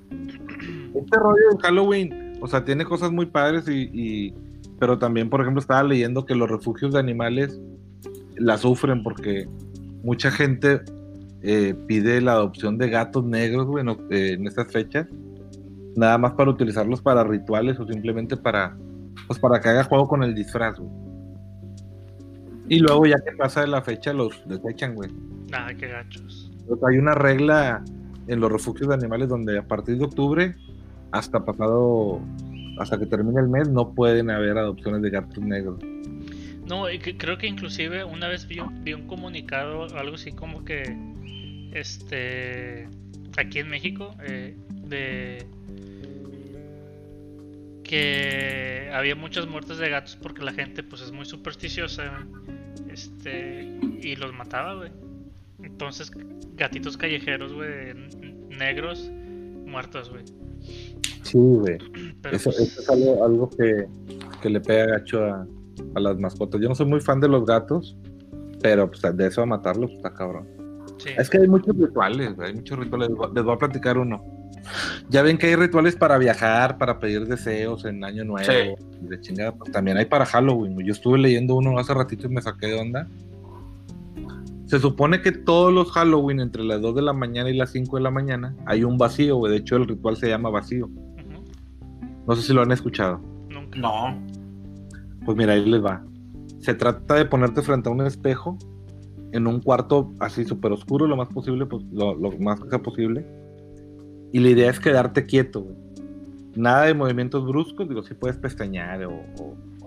[0.93, 4.33] Este rollo de Halloween, o sea, tiene cosas muy padres y, y-
[4.79, 7.59] Pero también, por ejemplo, estaba leyendo que los refugios de animales
[8.35, 9.47] la sufren porque
[10.03, 10.81] mucha gente
[11.43, 15.07] eh, pide la adopción de gatos negros, güey, en, eh, en estas fechas.
[15.95, 18.77] Nada más para utilizarlos para rituales o simplemente para,
[19.27, 20.91] pues para que haga juego con el disfraz, güey.
[22.69, 25.09] Y luego ya que pasa de la fecha los desechan, güey.
[25.51, 26.49] Ah, qué gachos.
[26.87, 27.83] hay una regla
[28.27, 30.55] en los refugios de animales donde a partir de octubre
[31.11, 32.21] hasta pasado,
[32.79, 35.79] hasta que termine el mes, no pueden haber adopciones de gatos negros.
[36.65, 36.85] No,
[37.17, 40.83] creo que inclusive una vez vi un, vi un comunicado, algo así como que,
[41.73, 42.87] este,
[43.37, 44.55] aquí en México, eh,
[44.87, 45.45] de
[47.91, 52.25] que había muchas muertes de gatos porque la gente pues es muy supersticiosa,
[52.89, 53.63] este,
[54.01, 54.91] y los mataba, güey.
[55.61, 56.09] Entonces,
[56.55, 57.93] gatitos callejeros, güey,
[58.47, 59.11] negros,
[59.65, 60.23] muertos, güey.
[61.23, 61.79] Sí, güey.
[62.31, 63.87] Eso, pues es algo, que,
[64.41, 65.45] que, le pega gacho a,
[65.95, 66.61] a, las mascotas.
[66.61, 67.97] Yo no soy muy fan de los gatos,
[68.61, 70.47] pero pues, de eso a matarlos pues, está cabrón.
[71.17, 73.09] Es que hay muchos rituales, hay muchos rituales.
[73.35, 74.40] Les voy a platicar uno.
[75.09, 78.77] Ya ven que hay rituales para viajar, para pedir deseos en Año Nuevo.
[79.01, 80.77] de chingada, pues también hay para Halloween.
[80.85, 83.07] Yo estuve leyendo uno hace ratito y me saqué de onda.
[84.65, 87.97] Se supone que todos los Halloween, entre las 2 de la mañana y las 5
[87.97, 89.51] de la mañana, hay un vacío, güey.
[89.51, 90.89] De hecho, el ritual se llama vacío.
[92.25, 93.19] No sé si lo han escuchado.
[93.75, 94.17] No.
[95.25, 96.03] Pues mira, ahí les va.
[96.59, 98.57] Se trata de ponerte frente a un espejo
[99.31, 103.25] en un cuarto así súper oscuro, lo más posible, pues lo, más que sea posible.
[104.31, 105.67] Y la idea es quedarte quieto.
[106.55, 109.21] Nada de movimientos bruscos, digo, si puedes pestañear o,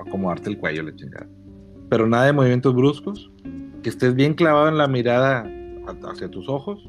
[0.00, 1.28] acomodarte el cuello, la chingada.
[1.88, 3.30] Pero nada de movimientos bruscos,
[3.82, 5.48] que estés bien clavado en la mirada
[6.08, 6.88] hacia tus ojos.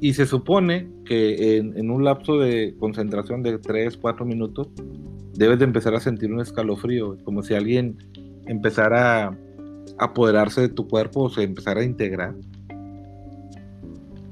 [0.00, 4.68] Y se supone que en, en un lapso de concentración de 3, 4 minutos,
[5.34, 7.96] debes de empezar a sentir un escalofrío, como si alguien
[8.46, 9.36] empezara a
[9.98, 12.34] apoderarse de tu cuerpo o se empezara a integrar.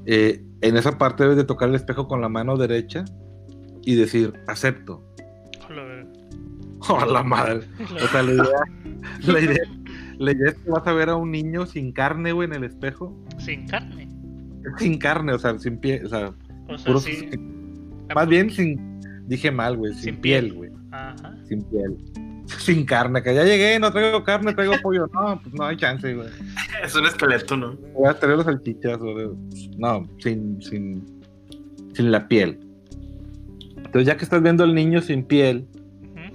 [0.05, 3.05] Eh, en esa parte debes de tocar el espejo con la mano derecha
[3.83, 5.03] y decir, acepto.
[6.87, 7.61] Hola, madre.
[7.95, 9.61] O sea, la idea,
[10.17, 12.63] la idea, es que vas a ver a un niño sin carne, güey, en el
[12.63, 13.15] espejo.
[13.37, 14.07] Sin carne.
[14.77, 16.33] Sin carne, o sea, sin piel, o sea,
[18.13, 20.71] más bien sin, dije mal, güey, sin, piel, güey.
[20.91, 21.35] Ajá.
[21.47, 21.97] Sin piel
[22.57, 25.07] sin carne, que ya llegué, no traigo carne, traigo pollo.
[25.13, 26.29] No, pues no hay chance, güey.
[26.83, 27.75] Es un esqueleto, ¿no?
[27.93, 28.99] Voy a traer los salchichas,
[29.77, 31.03] No, sin, sin,
[31.93, 32.59] sin la piel.
[33.77, 35.67] Entonces, ya que estás viendo al niño sin piel,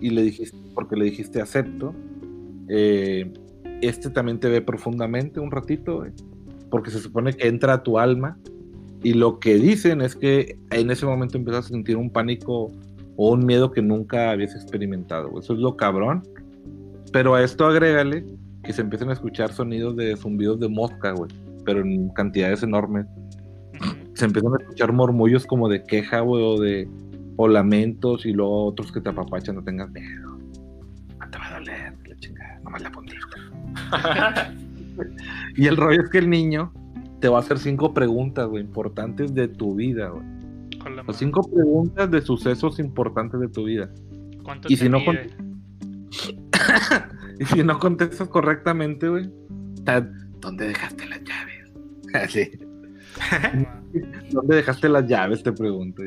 [0.00, 1.94] y le dijiste, porque le dijiste acepto,
[2.68, 3.32] eh,
[3.80, 6.04] este también te ve profundamente un ratito,
[6.70, 8.38] porque se supone que entra a tu alma,
[9.02, 12.72] y lo que dicen es que en ese momento empiezas a sentir un pánico
[13.16, 15.38] o un miedo que nunca habías experimentado.
[15.38, 16.22] Eso es lo cabrón.
[17.12, 18.24] Pero a esto agrégale
[18.64, 21.30] que se empiezan a escuchar sonidos de zumbidos de mosca, güey,
[21.64, 23.06] pero en cantidades enormes.
[24.14, 26.88] Se empiezan a escuchar murmullos como de queja, güey, o de
[27.36, 30.38] o lamentos y luego otros que te apapachan, no tengas miedo.
[31.18, 33.26] No te va a doler, la chingada, nomás la puntita.
[35.56, 36.72] y el rollo es que el niño
[37.20, 40.24] te va a hacer cinco preguntas, güey, importantes de tu vida, güey.
[41.06, 43.90] Las cinco preguntas de sucesos importantes de tu vida.
[44.42, 44.98] ¿Cuánto y si no
[47.40, 49.30] y si no contestas correctamente, güey,
[50.40, 51.72] ¿dónde dejaste las llaves?
[52.14, 52.50] Así.
[54.32, 55.42] ¿Dónde dejaste las llaves?
[55.42, 56.02] Te pregunto.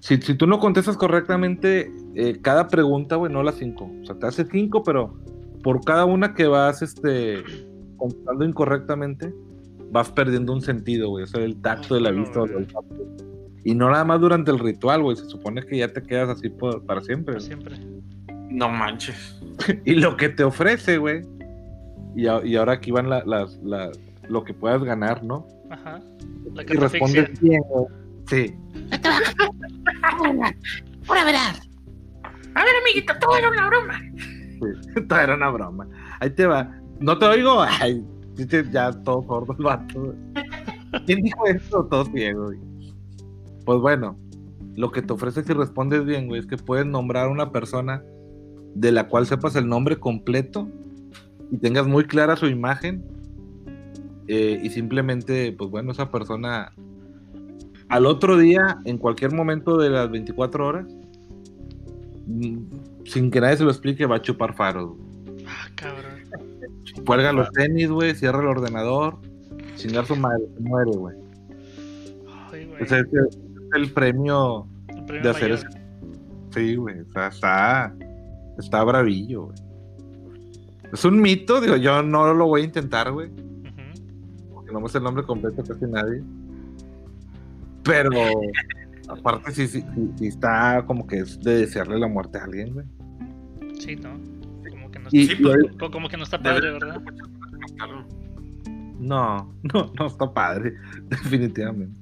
[0.00, 3.90] Si, si tú no contestas correctamente eh, cada pregunta, güey, no las cinco.
[4.02, 5.16] O sea, te hace cinco, pero
[5.62, 7.42] por cada una que vas este,
[7.96, 9.34] contestando incorrectamente,
[9.90, 11.24] vas perdiendo un sentido, güey.
[11.24, 12.96] O sea, el tacto de la vista o el tacto
[13.64, 15.16] y no nada más durante el ritual, güey.
[15.16, 17.34] Se supone que ya te quedas así para siempre.
[17.34, 17.76] Para siempre.
[18.48, 19.40] No manches.
[19.84, 21.22] y lo que te ofrece, güey.
[22.14, 23.58] Y, ahora aquí van las,
[24.28, 25.46] lo que puedas ganar, ¿no?
[25.70, 26.00] Ajá.
[26.54, 27.86] La y respondes bien, güey.
[28.26, 28.54] Sí.
[31.06, 31.54] Pura verdad.
[32.54, 34.00] A ver, amiguito, todo era una broma.
[34.16, 35.88] Sí, todo era una broma.
[36.20, 36.70] Ahí te va.
[37.00, 37.62] No te oigo.
[37.62, 38.04] Ay,
[38.72, 40.14] ya todo sordo el vato.
[41.06, 41.86] ¿Quién dijo esto?
[41.86, 42.58] Todo ciego, güey.
[43.64, 44.18] Pues bueno,
[44.76, 48.02] lo que te ofrece si respondes bien, güey, es que puedes nombrar a una persona
[48.74, 50.68] de la cual sepas el nombre completo
[51.50, 53.04] y tengas muy clara su imagen
[54.26, 56.72] eh, y simplemente, pues bueno, esa persona
[57.88, 60.86] al otro día, en cualquier momento de las 24 horas,
[62.26, 62.58] mm,
[63.04, 64.92] sin que nadie se lo explique, va a chupar faros.
[65.46, 66.18] Ah, cabrón.
[67.06, 69.18] Cuelga los tenis, güey, cierra el ordenador,
[69.76, 71.16] chingar su madre, se muere, güey.
[72.52, 72.80] Ay, güey
[73.74, 74.66] el premio,
[75.22, 75.66] de hacer eso.
[76.54, 77.94] Sí, güey, o sea, está,
[78.58, 79.58] está bravillo, güey.
[80.92, 83.30] Es un mito, digo, yo no lo voy a intentar, güey.
[84.52, 86.22] Porque no me sé el nombre completo casi nadie.
[87.82, 88.10] Pero,
[89.08, 89.84] aparte, sí, sí,
[90.16, 92.86] sí, está como que es de desearle la muerte a alguien, güey.
[93.78, 94.10] Sí, ¿no?
[94.70, 97.02] Como que no, está, como que no está padre, ¿verdad?
[98.98, 100.74] No, no, no está padre,
[101.08, 102.00] definitivamente.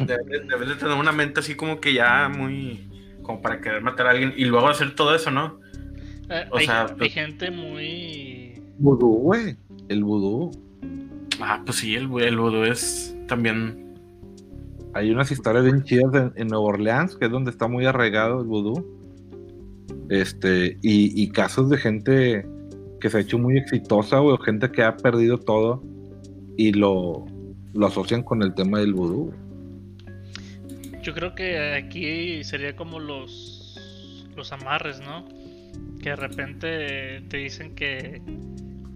[0.00, 2.89] Debes, de tener una mente así como que ya muy.
[3.22, 5.60] Como para querer matar a alguien y luego hacer todo eso, ¿no?
[6.28, 6.86] Eh, o hay, sea.
[6.86, 8.62] Hay pues gente muy.
[8.78, 9.56] Vudú, güey.
[9.88, 10.50] El vudú.
[11.40, 13.94] Ah, pues sí, el, el vudú es también.
[14.94, 18.40] Hay unas historias bien chidas en, en Nueva Orleans, que es donde está muy arraigado
[18.40, 18.98] el vudú.
[20.08, 22.46] Este, y, y casos de gente
[23.00, 25.82] que se ha hecho muy exitosa, o gente que ha perdido todo
[26.56, 27.24] y lo,
[27.72, 29.32] lo asocian con el tema del vudú.
[31.02, 33.60] Yo creo que aquí sería como los
[34.36, 35.24] los amarres, ¿no?
[36.00, 38.22] Que de repente te dicen que,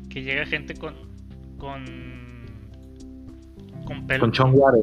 [0.08, 0.94] que llega gente con
[1.58, 1.84] con
[3.86, 4.20] con pelo.
[4.20, 4.82] Con chonguare.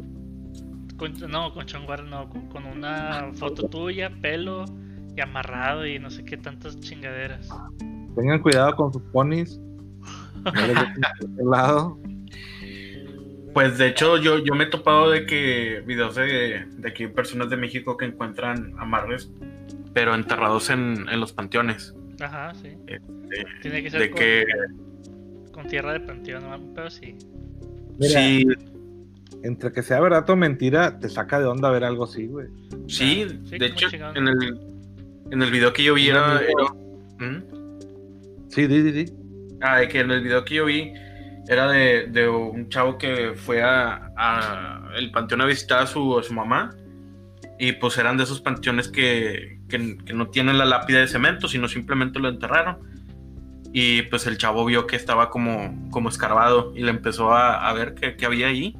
[1.28, 4.64] no, con chonguare no, con, una foto tuya, pelo
[5.16, 7.48] y amarrado y no sé qué tantas chingaderas.
[8.14, 9.60] Tengan cuidado con sus ponis.
[11.38, 11.98] No lado.
[13.52, 17.50] Pues de hecho yo, yo me he topado de que videos de, de aquí personas
[17.50, 19.30] de México que encuentran amarres,
[19.92, 21.94] pero enterrados en, los panteones.
[22.20, 22.70] Ajá, sí.
[22.86, 24.44] Este, Tiene que ser con, que...
[25.52, 27.16] con tierra de panteón, pero sí.
[28.00, 28.46] sí.
[29.42, 32.46] Entre que sea verdad o mentira, te saca de onda ver algo así, güey.
[32.86, 34.60] Sí, de hecho, en el,
[35.30, 36.40] en el video que yo vi era...
[37.18, 38.48] ¿Mm?
[38.48, 39.12] Sí, di, di, di.
[39.60, 40.92] Ah, de que en el video que yo vi
[41.48, 46.74] era de, un chavo que fue a, el panteón a visitar a su, su mamá
[47.58, 49.60] y pues eran de esos panteones que,
[50.12, 52.78] no tienen la lápida de cemento, sino simplemente lo enterraron.
[53.72, 57.94] Y pues el chavo vio que estaba como, como escarbado y le empezó a, ver
[57.94, 58.76] qué, había ahí.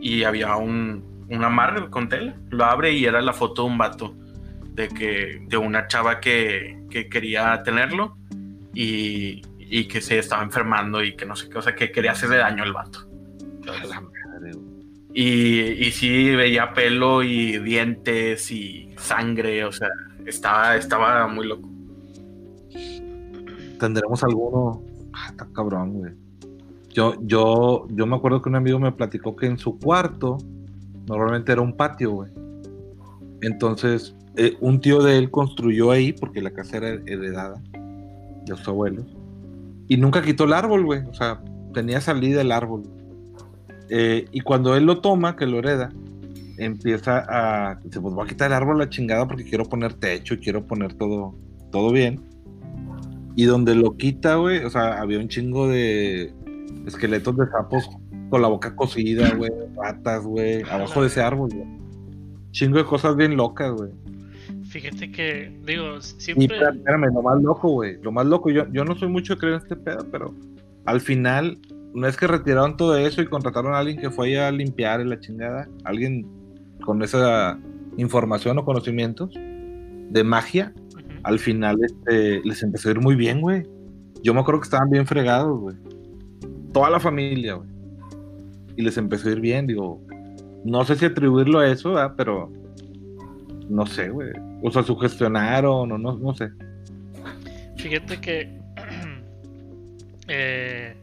[0.00, 2.36] Y había un, un amarre con tela.
[2.50, 4.14] Lo abre y era la foto de un vato,
[4.74, 8.18] de, que, de una chava que, que quería tenerlo.
[8.74, 9.40] Y,
[9.74, 12.36] y que se estaba enfermando y que no sé qué, o sea, que quería hacerle
[12.36, 13.08] daño al vato.
[15.14, 19.88] y, y sí veía pelo y dientes y sangre, o sea,
[20.26, 21.70] estaba, estaba muy loco.
[23.80, 24.82] ¿Tendremos alguno?
[25.14, 26.12] Ah, está cabrón, güey.
[26.90, 30.36] Yo, yo, yo me acuerdo que un amigo me platicó que en su cuarto
[31.06, 32.30] normalmente era un patio, güey.
[33.40, 38.68] Entonces, eh, un tío de él construyó ahí, porque la casa era heredada de los
[38.68, 39.06] abuelos,
[39.92, 41.00] y nunca quitó el árbol, güey.
[41.06, 41.42] O sea,
[41.74, 42.84] tenía salida el árbol.
[43.90, 45.90] Eh, y cuando él lo toma, que lo hereda,
[46.56, 47.74] empieza a.
[47.84, 50.66] Dice, pues voy a quitar el árbol la chingada porque quiero poner techo y quiero
[50.66, 51.34] poner todo,
[51.70, 52.22] todo bien.
[53.36, 56.32] Y donde lo quita, güey, o sea, había un chingo de
[56.86, 57.90] esqueletos de sapos
[58.30, 61.68] con la boca cocida, güey, patas, güey, abajo de ese árbol, güey.
[62.52, 63.90] Chingo de cosas bien locas, güey.
[64.72, 66.46] Fíjate que, digo, siempre.
[66.46, 67.98] Y espérame, lo más loco, güey.
[68.00, 70.34] Lo más loco, yo, yo no soy mucho de creer en este pedo, pero
[70.86, 71.58] al final,
[71.92, 75.10] no es que retiraron todo eso y contrataron a alguien que fue a limpiar en
[75.10, 75.68] la chingada.
[75.84, 76.26] Alguien
[76.86, 77.60] con esa
[77.98, 80.72] información o conocimientos de magia.
[81.22, 83.64] Al final este, les empezó a ir muy bien, güey.
[84.22, 85.76] Yo me acuerdo que estaban bien fregados, güey.
[86.72, 87.68] Toda la familia, güey.
[88.76, 90.00] Y les empezó a ir bien, digo.
[90.64, 92.14] No sé si atribuirlo a eso, ¿verdad?
[92.16, 92.50] pero
[93.68, 94.30] no sé, güey.
[94.62, 96.50] O sea, sugestionaron o no, no sé.
[97.76, 98.60] Fíjate que.
[100.28, 100.96] eh,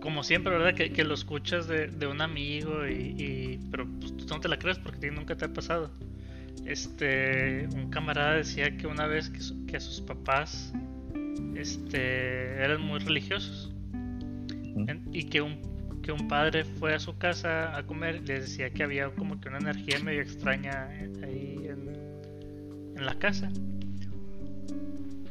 [0.00, 0.74] como siempre, ¿verdad?
[0.74, 5.10] Que, lo escuchas de, un amigo y, pero pues, tú no te la crees porque
[5.10, 5.90] nunca te ha pasado.
[6.64, 10.72] Este, un camarada decía que una vez que, sus papás
[11.54, 13.72] este, eran muy religiosos
[15.12, 15.69] y que un
[16.12, 19.48] un padre fue a su casa a comer y les decía que había como que
[19.48, 20.88] una energía medio extraña
[21.22, 21.90] ahí en,
[23.04, 23.50] la casa.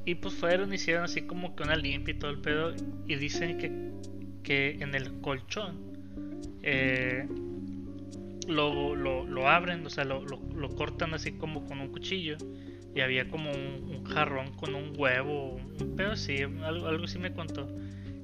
[0.05, 2.73] Y pues fueron, hicieron así como que una limpia y todo el pedo.
[3.07, 3.71] Y dicen que,
[4.41, 5.77] que en el colchón
[6.63, 7.27] eh,
[8.47, 12.37] lo, lo, abren, o sea, lo, lo, cortan así como con un cuchillo.
[12.95, 17.31] Y había como un, jarrón con un huevo, un pedo así, algo, algo así me
[17.31, 17.69] contó.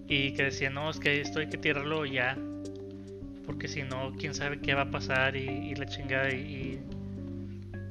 [0.08, 2.38] Y que decía, no, es que esto hay que tirarlo ya.
[3.46, 6.30] Porque si no, quién sabe qué va a pasar y, la chingada.
[6.32, 6.80] Y,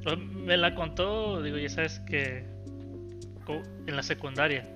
[0.03, 2.45] pues, me la contó, digo, ya sabes que
[3.87, 4.67] en la secundaria.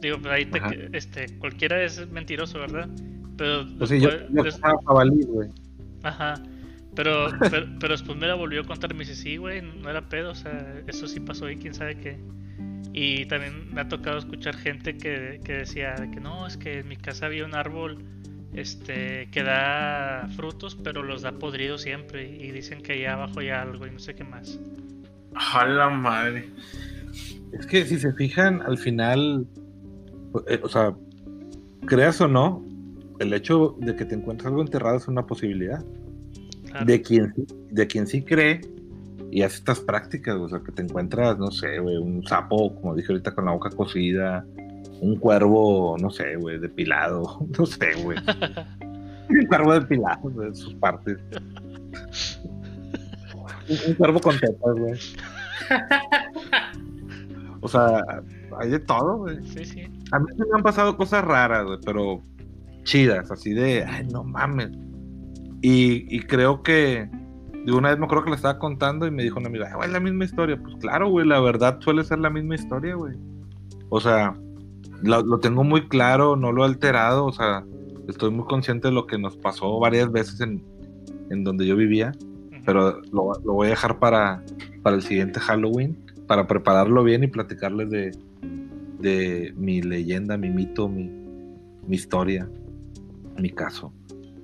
[0.00, 2.88] Digo, pues ahí te, este, cualquiera es mentiroso, ¿verdad?
[3.36, 4.10] Pero pues sí, yo,
[5.26, 5.48] güey.
[6.02, 6.34] Ajá.
[6.94, 9.88] Pero, pero, pero, después me la volvió a contar y me dice, sí, güey, no
[9.88, 12.18] era pedo, o sea, eso sí pasó y quién sabe qué.
[12.92, 16.96] Y también me ha tocado escuchar gente que, decía que no, es que en mi
[16.96, 18.04] casa había un árbol
[18.54, 22.28] este que da frutos, pero los da podridos siempre.
[22.28, 24.58] Y dicen que allá abajo hay algo y no sé qué más.
[25.34, 26.50] A la madre.
[27.52, 29.46] Es que si se fijan, al final,
[30.48, 30.94] eh, o sea,
[31.86, 32.64] creas o no,
[33.18, 35.84] el hecho de que te encuentres algo enterrado es una posibilidad.
[36.84, 37.32] De, quien,
[37.70, 38.60] de quien sí cree
[39.30, 42.94] y hace estas prácticas, o sea, que te encuentras, no sé, güey, un sapo, como
[42.94, 44.46] dije ahorita, con la boca cocida,
[45.00, 48.18] un cuervo, no sé, güey, depilado, no sé, güey.
[49.28, 51.18] un cuervo depilado de sus partes.
[53.86, 54.98] un, cuervo con tetas, güey.
[57.60, 58.02] O sea,
[58.58, 59.42] hay de todo, güey.
[59.48, 59.82] Sí, sí.
[60.12, 62.22] A mí me han pasado cosas raras, güey, pero
[62.84, 64.70] chidas, así de, ay, no mames.
[65.60, 67.10] Y, y creo que
[67.64, 69.86] de una vez me acuerdo que le estaba contando y me dijo una amiga, güey,
[69.86, 70.58] es la misma historia.
[70.60, 73.14] Pues claro, güey, la verdad suele ser la misma historia, güey.
[73.90, 74.36] O sea,
[75.02, 77.64] lo, tengo muy claro, no lo he alterado, o sea,
[78.08, 80.62] estoy muy consciente de lo que nos pasó varias veces en,
[81.30, 82.12] en donde yo vivía,
[82.64, 84.42] pero lo, lo, voy a dejar para,
[84.82, 85.96] para el siguiente Halloween,
[86.26, 88.12] para prepararlo bien y platicarles de,
[88.98, 91.08] de mi leyenda, mi mito, mi,
[91.86, 92.48] mi historia,
[93.36, 93.92] mi caso.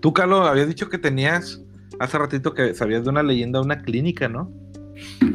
[0.00, 1.62] Tú, Carlos, habías dicho que tenías
[2.00, 4.52] hace ratito que sabías de una leyenda de una clínica, ¿no?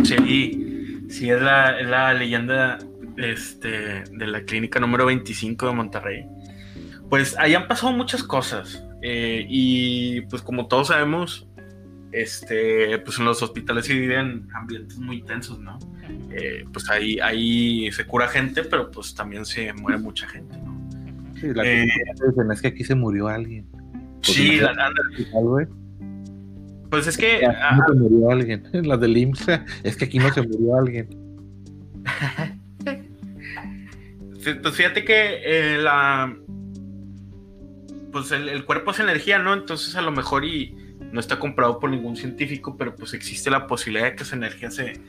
[0.04, 2.78] Sí, sí, es la, leyenda
[3.18, 6.26] este, de la clínica número 25 de Monterrey.
[7.10, 8.84] Pues ahí han pasado muchas cosas.
[9.02, 11.48] Eh, y pues como todos sabemos,
[12.12, 15.78] este, pues en los hospitales se viven ambientes muy tensos, ¿no?
[16.32, 20.78] Eh, pues ahí, ahí se cura gente, pero pues también se muere mucha gente, ¿no?
[21.40, 21.88] Sí, la eh,
[22.52, 23.66] es que aquí se murió alguien.
[24.22, 24.74] sí, la,
[26.90, 27.46] pues es que.
[27.46, 28.64] Aquí no se murió alguien.
[28.88, 29.48] La del IMSS
[29.84, 31.08] es que aquí no se murió alguien.
[34.62, 36.36] pues fíjate que eh, la.
[38.12, 39.54] Pues el, cuerpo es energía, ¿no?
[39.54, 40.76] Entonces a lo mejor y
[41.12, 44.72] no está comprobado por ningún científico, pero pues existe la posibilidad de que esa energía
[44.72, 45.00] se,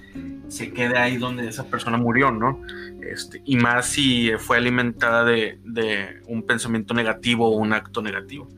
[0.49, 2.61] se quede ahí donde esa persona murió, ¿no?
[3.03, 8.49] Este, y más si fue alimentada de, de un pensamiento negativo o un acto negativo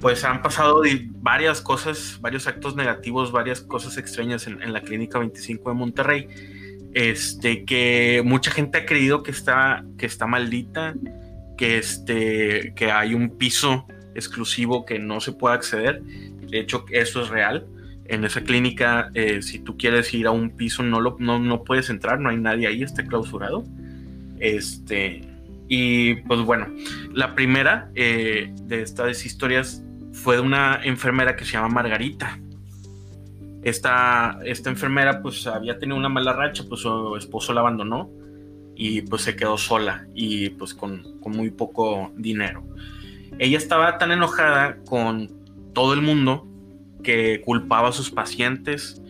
[0.00, 0.82] pues han pasado
[1.16, 6.28] varias cosas, varios actos negativos, varias cosas extrañas en, la clínica 25 de Monterrey.
[6.92, 10.94] Este, que mucha gente ha creído que está, que está maldita,
[11.56, 16.02] que, este, que hay un piso exclusivo que no se puede acceder.
[16.02, 17.66] De hecho, eso es real.
[18.06, 21.90] En esa clínica, eh, si tú quieres ir a un piso, no, lo, no, puedes
[21.90, 23.64] entrar, no hay nadie ahí, está clausurado.
[24.40, 25.20] Este,
[25.68, 26.66] y pues bueno,
[27.12, 29.84] la primera eh, de estas historias
[30.22, 32.38] fue de una enfermera que se llama Margarita.
[33.62, 38.10] Esta, esta enfermera pues había tenido una mala racha, pues su esposo la abandonó
[38.74, 42.64] y pues se quedó sola y pues con, con muy poco dinero.
[43.38, 45.30] Ella estaba tan enojada con
[45.72, 46.46] todo el mundo
[47.02, 49.00] que culpaba a sus pacientes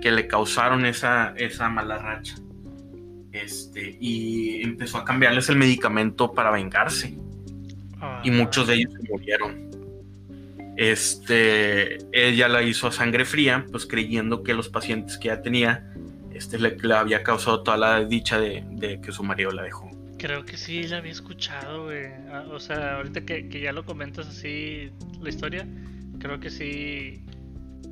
[0.00, 2.36] que le causaron esa, esa mala racha.
[3.32, 7.18] Este, y empezó a cambiarles el medicamento para vengarse.
[8.22, 9.67] Y muchos de ellos se murieron.
[10.78, 15.92] Este, ella la hizo a sangre fría, pues creyendo que los pacientes que ya tenía,
[16.32, 19.90] este le, había causado toda la dicha de, que su marido la dejó.
[20.18, 22.06] Creo que sí la había escuchado, güey.
[22.30, 25.66] Ah, o sea, ahorita que, ya lo comentas así, la historia,
[26.20, 27.24] creo que sí,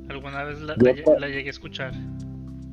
[0.07, 1.91] alguna vez la, llegué a escuchar.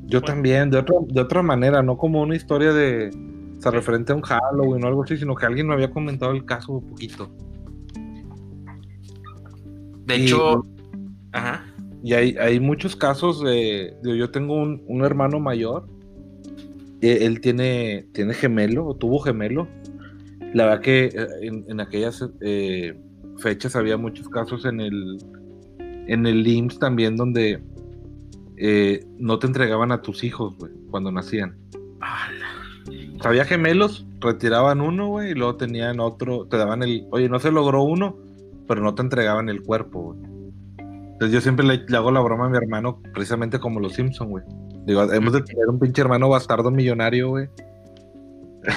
[0.05, 3.11] Yo también, de otra, de otra manera, no como una historia de,
[3.59, 6.31] o sea, referente a un Halloween o algo así, sino que alguien me había comentado
[6.31, 7.35] el caso un poquito.
[10.07, 10.63] De hecho,
[12.03, 15.89] Y hay, hay muchos casos de, yo tengo un, hermano mayor,
[17.01, 19.67] e, él tiene, tiene gemelo, o tuvo gemelo.
[20.53, 22.95] La verdad que eh, en, aquellas eh,
[23.39, 25.19] fechas había muchos casos en el,
[26.07, 27.61] en el IMSS también donde
[28.57, 31.57] eh, no te entregaban a tus hijos, güey, cuando nacían.
[33.25, 37.51] Había gemelos, retiraban uno, güey, y luego tenían otro, te daban el, oye, no se
[37.51, 38.17] logró uno,
[38.67, 40.17] pero no te entregaban el cuerpo,
[40.79, 44.45] Entonces yo siempre le, hago la broma a mi hermano, precisamente como los Simpson, güey.
[44.87, 47.49] Digo, hemos de tener un pinche hermano bastardo millonario, güey.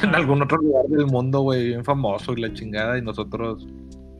[0.03, 3.65] En algún otro lugar del mundo, güey, bien famoso y la chingada, y nosotros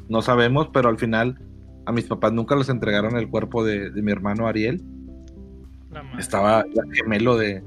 [0.08, 1.38] no sabemos, pero al final
[1.86, 4.84] a mis papás nunca les entregaron el cuerpo de, mi hermano Ariel.
[6.20, 7.64] Estaba el gemelo de,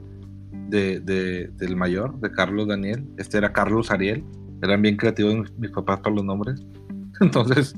[0.68, 3.06] del mayor, de Carlos Daniel.
[3.16, 4.24] Este era Carlos Ariel.
[4.62, 6.62] Eran bien creativos mis papás para los nombres.
[7.20, 7.74] Entonces,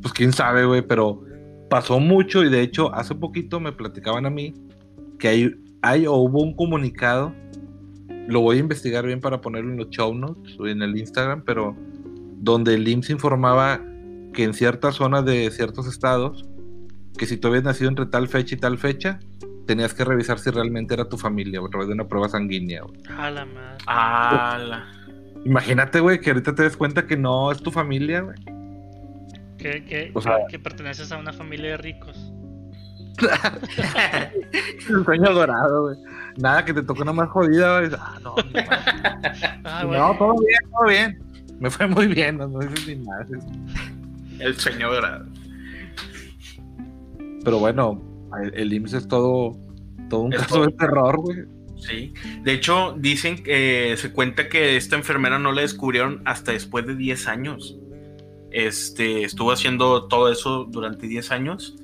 [0.00, 1.22] pues quién sabe, güey, pero
[1.70, 4.54] pasó mucho y de hecho hace poquito me platicaban a mí
[5.18, 7.34] que hay, hay o hubo un comunicado,
[8.28, 11.42] lo voy a investigar bien para ponerlo en los show notes o en el Instagram,
[11.46, 11.74] pero
[12.38, 13.80] donde el IMSS informaba
[14.34, 16.44] que en ciertas zonas de ciertos estados,
[17.16, 19.20] que si tú habías nacido entre tal fecha y tal fecha,
[19.66, 22.82] tenías que revisar si realmente era tu familia a través de una prueba sanguínea.
[23.16, 24.82] A la madre.
[25.44, 28.36] Imagínate, güey, que ahorita te des cuenta que no es tu familia, güey
[29.62, 32.32] Que, que, O sea- que perteneces a una familia de ricos.
[34.88, 35.96] El sueño dorado, güey.
[36.38, 37.92] Nada, que te tocó una más jodida, güey.
[37.98, 38.34] Ah, no.
[39.64, 41.22] Ah, no, todo bien, todo bien.
[41.60, 43.26] Me fue muy bien, no, no dices ni más.
[44.38, 45.26] El sueño dorado.
[47.44, 48.02] Pero bueno,
[48.42, 49.56] el, el IMSS es todo,
[50.08, 50.66] todo un Es caso todo.
[50.66, 51.38] de terror, güey.
[51.76, 52.14] Sí.
[52.42, 56.94] De hecho, dicen que se cuenta que esta enfermera no la descubrieron hasta después de
[56.96, 57.76] 10 años.
[58.52, 61.74] Este, estuvo haciendo todo eso durante 10 años.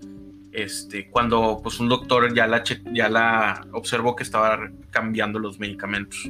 [0.53, 5.59] Este, cuando pues un doctor ya la, che- ya la observó que estaba cambiando los
[5.59, 6.29] medicamentos.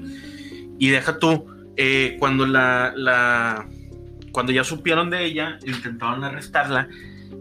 [0.79, 3.67] Y deja tú, eh, cuando la, la-
[4.33, 6.89] cuando ya supieron de ella, intentaron arrestarla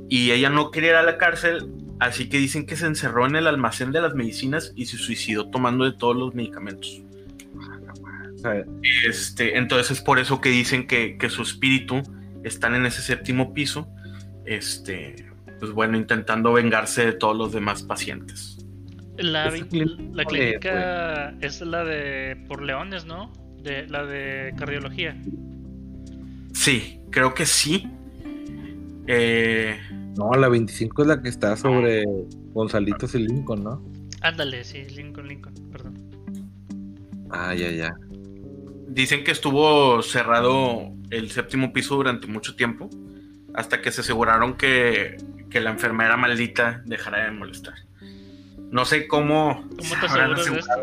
[0.09, 1.69] y ella no quería ir a la cárcel,
[1.99, 5.49] así que dicen que se encerró en el almacén de las medicinas y se suicidó
[5.49, 7.01] tomando de todos los medicamentos.
[9.05, 12.01] Este, entonces es por eso que dicen que, que su espíritu
[12.47, 13.87] están en ese séptimo piso,
[14.45, 15.27] este,
[15.59, 18.57] pues bueno, intentando vengarse de todos los demás pacientes.
[19.17, 23.33] La, clínica, la clínica es la de por leones, ¿no?
[23.63, 25.19] De la de cardiología.
[26.53, 27.89] Sí, creo que sí.
[29.07, 29.79] Eh,
[30.17, 32.03] no, la 25 es la que está sobre
[32.53, 33.83] Gonzalitos y Lincoln, ¿no?
[34.21, 35.95] Ándale, sí, Lincoln, Lincoln, perdón.
[37.29, 37.95] Ah, ya, ya.
[38.87, 42.89] dicen que estuvo cerrado el séptimo piso durante mucho tiempo,
[43.53, 45.17] hasta que se aseguraron que,
[45.49, 47.73] que la enfermera maldita dejara de molestar.
[48.71, 49.63] No sé cómo.
[49.77, 50.73] ¿Cómo te aseguras de esto?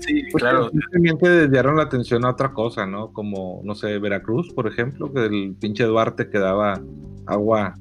[0.00, 0.68] Sí, Pues claro.
[0.70, 3.12] Simplemente desviaron la atención a otra cosa, ¿no?
[3.12, 6.80] Como, no sé, Veracruz, por ejemplo, que el pinche Duarte que daba
[7.26, 7.74] agua,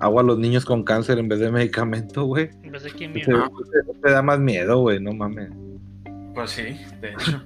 [0.00, 2.50] agua a los niños con cáncer en vez de medicamento, güey.
[2.62, 3.24] En vez de quimio.
[3.24, 5.48] Te- te da más miedo, güey, no mames.
[6.34, 7.42] Pues sí, de hecho.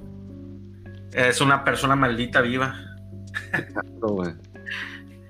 [1.13, 2.94] es una persona maldita viva.
[3.59, 4.33] Exacto, güey.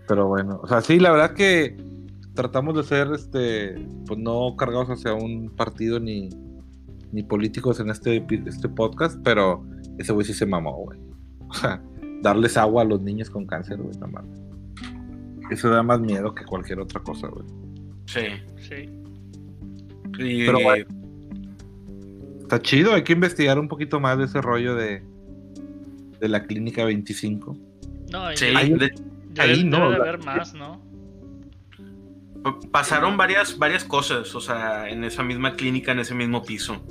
[0.07, 1.77] Pero bueno, o sea, sí, la verdad que
[2.35, 3.75] tratamos de ser, este,
[4.07, 6.29] pues no cargados hacia un partido ni,
[7.12, 9.64] ni políticos en este, este podcast, pero
[9.99, 10.99] ese güey sí se mamó, güey.
[11.49, 11.81] O sea,
[12.22, 14.41] darles agua a los niños con cáncer, güey, no mames.
[15.51, 17.47] Eso da más miedo que cualquier otra cosa, güey.
[18.07, 18.27] Sí.
[18.59, 18.91] Sí.
[20.18, 20.87] Y- Pero bueno.
[22.41, 25.03] Está chido, hay que investigar un poquito más de ese rollo de,
[26.20, 27.57] de la clínica 25.
[28.14, 28.94] No, sí, debe, de-
[29.30, 30.80] debe- ahí no, debe haber más, ¿no?
[32.70, 36.84] pasaron varias, varias cosas, o sea, en esa misma clínica, en ese mismo piso.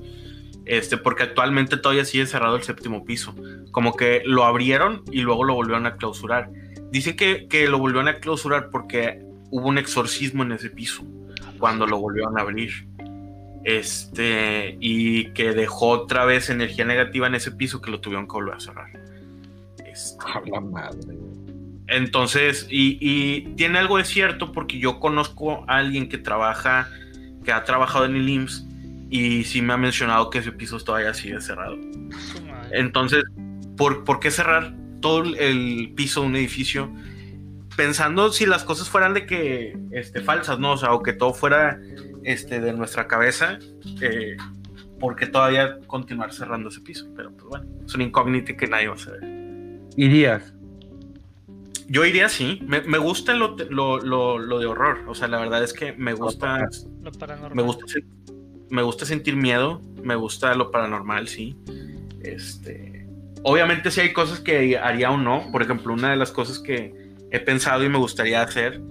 [0.65, 3.35] Este, porque actualmente todavía sigue cerrado el séptimo piso.
[3.71, 6.49] Como que lo abrieron y luego lo volvieron a clausurar.
[6.89, 9.19] Dicen que, que lo volvieron a clausurar porque
[9.51, 11.03] hubo un exorcismo en ese piso
[11.59, 12.87] cuando lo volvieron a abrir.
[13.63, 18.33] Este, y que dejó otra vez energía negativa en ese piso que lo tuvieron que
[18.33, 18.87] volver a cerrar.
[19.93, 21.17] Este, A la madre,
[21.87, 26.89] entonces, y, y tiene algo de cierto porque yo conozco a alguien que trabaja,
[27.43, 28.65] que ha trabajado en el IMSS
[29.09, 31.77] y sí me ha mencionado que ese piso todavía sigue cerrado.
[32.71, 33.23] Entonces,
[33.77, 36.91] ¿por, por qué cerrar todo el- piso de un edificio?
[37.75, 40.71] Pensando si las cosas fueran de que, este, falsas, ¿no?
[40.73, 41.79] O sea, o que todo fuera,
[42.23, 43.59] este, de nuestra cabeza,
[44.01, 44.37] eh,
[44.99, 47.07] ¿por qué todavía continuar cerrando ese piso?
[47.15, 49.32] Pero, pues bueno, es una incógnita que nadie va a saber.
[49.97, 50.53] Irías.
[51.87, 52.59] Yo iría así.
[52.65, 54.99] Me, me gusta lo, lo, lo- lo de horror.
[55.07, 56.65] O sea, la verdad es que me gusta.
[57.01, 57.55] Lo paranormal.
[57.55, 57.85] Me gusta,
[58.69, 59.81] me gusta sentir miedo.
[60.01, 61.55] Me gusta lo paranormal, sí.
[62.21, 63.07] Este.
[63.43, 65.51] Obviamente, sí hay cosas que haría o no.
[65.51, 66.93] Por ejemplo, una de las cosas que
[67.31, 68.81] he pensado y me gustaría hacer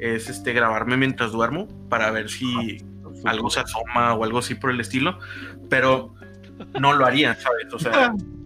[0.00, 2.78] es este grabarme mientras duermo para ver si
[3.24, 5.18] algo se asoma o algo así por el estilo.
[5.68, 6.14] Pero
[6.80, 7.72] no lo haría, ¿sabes?
[7.72, 8.12] O sea,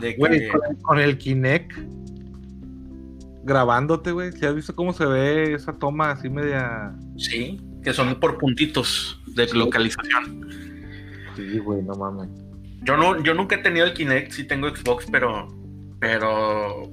[0.00, 0.48] de Güey, que.
[0.48, 1.72] con, el- con el Kinect
[3.44, 4.32] grabándote, güey.
[4.32, 6.92] ¿Si has visto cómo se ve esa toma así media.
[7.16, 9.56] Sí, que son por puntitos de Sí.
[9.58, 10.48] localización.
[11.36, 12.28] Sí, güey, no mames.
[12.82, 15.48] Yo no, yo nunca he tenido el Kinect, sí tengo Xbox, pero,
[16.00, 16.90] pero,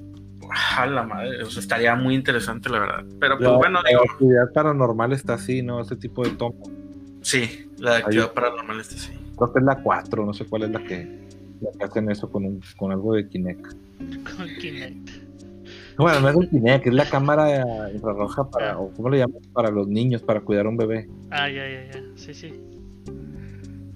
[0.76, 3.04] a la madre, o sea, estaría muy interesante la verdad.
[3.20, 5.80] Pero pues La- bueno, la digo, actividad paranormal está así, ¿no?
[5.80, 6.56] Ese tipo de toma.
[7.22, 9.12] sí, la actividad paranormal está sí.
[9.36, 11.20] Creo que es la 4, no sé cuál es la que
[11.80, 13.66] hacen eso con, un, con algo de Kinect.
[14.36, 15.10] Con Kinect.
[15.98, 19.42] Bueno, no es el Kinect, es la cámara infrarroja para, o ¿cómo le llaman?
[19.52, 21.08] Para los niños, para cuidar a un bebé.
[21.30, 22.02] Ah, ya, ya, ya.
[22.16, 22.52] Sí, sí.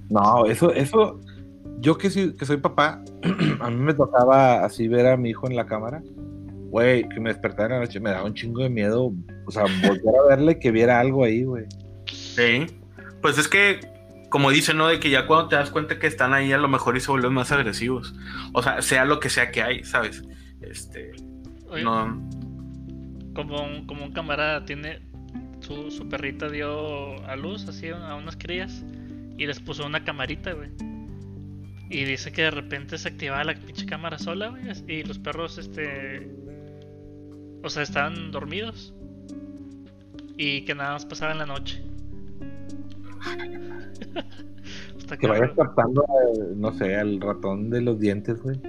[0.09, 1.21] No, eso, eso,
[1.81, 3.03] yo que, sí, que soy papá,
[3.61, 6.03] a mí me tocaba así ver a mi hijo en la cámara.
[6.71, 9.13] Güey, que me despertara en la noche, me daba un chingo de miedo.
[9.47, 11.65] O sea, volver a verle que viera algo ahí, güey.
[12.07, 12.67] Sí,
[13.23, 13.81] pues es que,
[14.31, 14.89] como dicen, ¿no?
[14.89, 17.11] De que ya cuando te das cuenta que están ahí, a lo mejor y se
[17.11, 18.15] vuelven más agresivos.
[18.53, 20.23] O sea, sea lo que sea que hay, ¿sabes?
[20.61, 21.13] Este,
[21.69, 22.29] Oye, no,
[23.35, 25.01] como un, como un camarada tiene
[25.61, 28.85] su, su perrita dio a luz así a unas crías
[29.37, 30.71] y les puso una camarita, güey.
[31.89, 35.59] Y dice que de repente se activaba la pinche cámara sola, güey, y los perros
[35.59, 36.29] este
[37.63, 38.95] o sea, estaban dormidos
[40.37, 41.83] y que nada más pasaba en la noche.
[45.21, 46.05] Que vayas captando,
[46.57, 48.61] no sé, al ratón de los dientes, güey.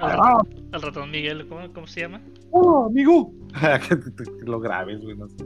[0.00, 0.38] Ah.
[0.72, 2.20] Al, ratón Miguel, ¿cómo, ¿cómo, se llama?
[2.50, 3.32] ¡Oh, amigo!
[3.88, 5.44] que lo grabes, güey, no sé.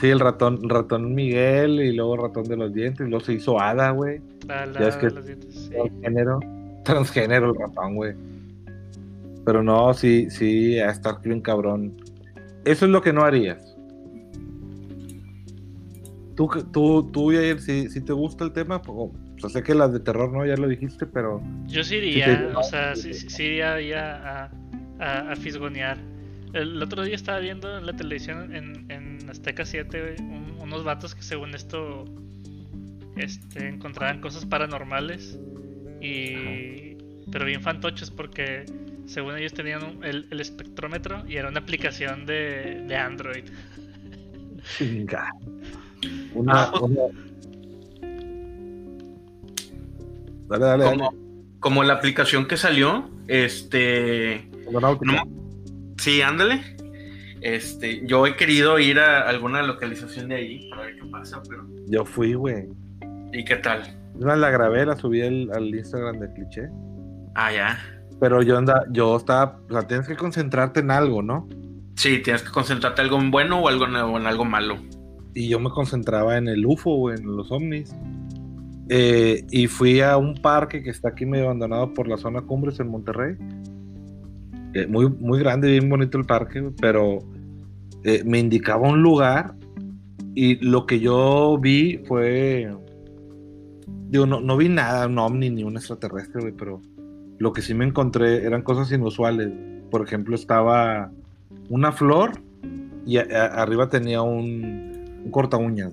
[0.00, 3.60] Sí, el ratón, ratón Miguel y luego ratón de los dientes, y luego se hizo
[3.60, 4.20] Hada, güey.
[4.48, 5.70] Ah, ya es que los dientes, sí.
[5.70, 6.40] transgénero,
[6.84, 8.14] transgénero el ratón, güey.
[9.44, 11.94] Pero no, sí, sí, a estar bien cabrón.
[12.64, 13.73] Eso es lo que no harías.
[16.36, 19.10] Tú, tú, tú si, si te gusta el tema, pues,
[19.42, 21.42] o sé que las de terror no, ya lo dijiste, pero...
[21.66, 24.50] Yo sí iría, o sea, sí, sí iría a,
[25.30, 25.98] a, fisgonear.
[26.52, 30.16] El otro día estaba viendo en la televisión en, en Azteca 7
[30.60, 32.04] unos vatos que según esto
[33.16, 35.38] este, encontraban cosas paranormales
[36.00, 36.94] y...
[37.32, 38.66] Pero bien fantoches porque
[39.06, 43.44] según ellos tenían el, el, espectrómetro y era una aplicación de, de Android.
[46.34, 46.70] Una,
[50.48, 51.14] Dale, dale, como,
[51.58, 54.48] como, la aplicación que salió, este.
[55.96, 56.76] sí, ándale.
[57.40, 61.66] Este, yo he querido ir a alguna localización de ahí para ver qué pasa, pero.
[61.88, 62.68] Yo fui, güey.
[63.32, 63.82] ¿Y qué tal?
[64.18, 66.68] la grabé, la subí al, Instagram de cliché.
[67.34, 67.78] Ah, ya.
[68.20, 71.48] Pero yo anda, yo estaba, o sea, tienes que concentrarte en algo, ¿no?
[71.96, 74.78] Sí, tienes que concentrarte en algo bueno o algo en algo malo
[75.34, 77.94] y yo me concentraba en el UFO, o en los ovnis.
[78.88, 82.78] Eh, y fui a un parque que está aquí medio abandonado por la zona Cumbres
[82.80, 83.36] en Monterrey.
[84.74, 87.18] Eh, muy, muy grande, bien bonito el parque, pero
[88.04, 89.54] eh, me indicaba un lugar
[90.34, 92.72] y lo que yo vi fue.
[94.08, 96.80] Digo, no, no vi nada, un ovni ni un extraterrestre, pero
[97.38, 99.50] lo que sí me encontré eran cosas inusuales.
[99.90, 101.10] Por ejemplo, estaba
[101.68, 102.32] una flor
[103.06, 104.93] y arriba tenía un,
[105.24, 105.92] un corta uñas.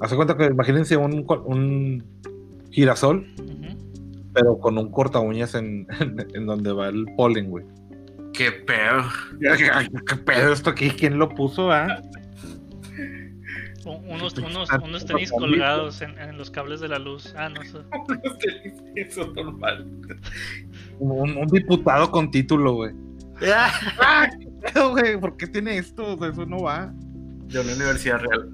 [0.00, 2.04] Hace cuenta que imagínense un, un
[2.70, 3.26] girasol,
[4.32, 5.86] pero con un corta uñas en,
[6.34, 7.64] en, donde va el polen, güey.
[8.32, 9.04] Qué pedo.
[10.06, 12.00] qué pedo esto aquí, ¿quién lo puso, ah?
[13.84, 17.34] Unos, unos, unos, tenis colgados en, en, los cables de la luz.
[17.36, 17.78] Ah, no sé.
[18.94, 19.90] Eso es normal.
[21.00, 22.94] Un, un diputado con título, güey.
[23.52, 24.30] ¡Ah!
[24.92, 25.18] Güey?
[25.18, 26.24] ¿Por qué tiene esto?
[26.26, 26.92] Eso no va.
[27.46, 28.50] De una universidad real.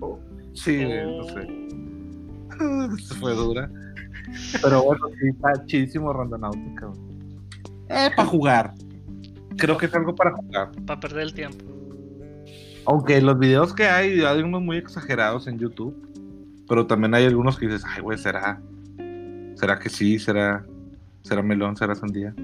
[0.55, 1.49] Sí, no sé.
[2.99, 3.71] Eso fue dura.
[4.63, 6.91] Pero bueno, sí, está chidísimo Randonáutica.
[7.89, 8.75] Eh, para jugar.
[9.57, 10.73] Creo que es algo para jugar.
[10.87, 11.65] Para perder el tiempo.
[12.87, 15.95] Aunque los videos que hay, hay unos muy exagerados en YouTube.
[16.69, 18.61] Pero también hay algunos que dices, ay, güey, ¿será?
[19.55, 20.19] ¿Será que sí?
[20.19, 20.67] ¿Será?
[21.23, 21.77] ¿Será melón?
[21.77, 22.35] ¿Será sandía?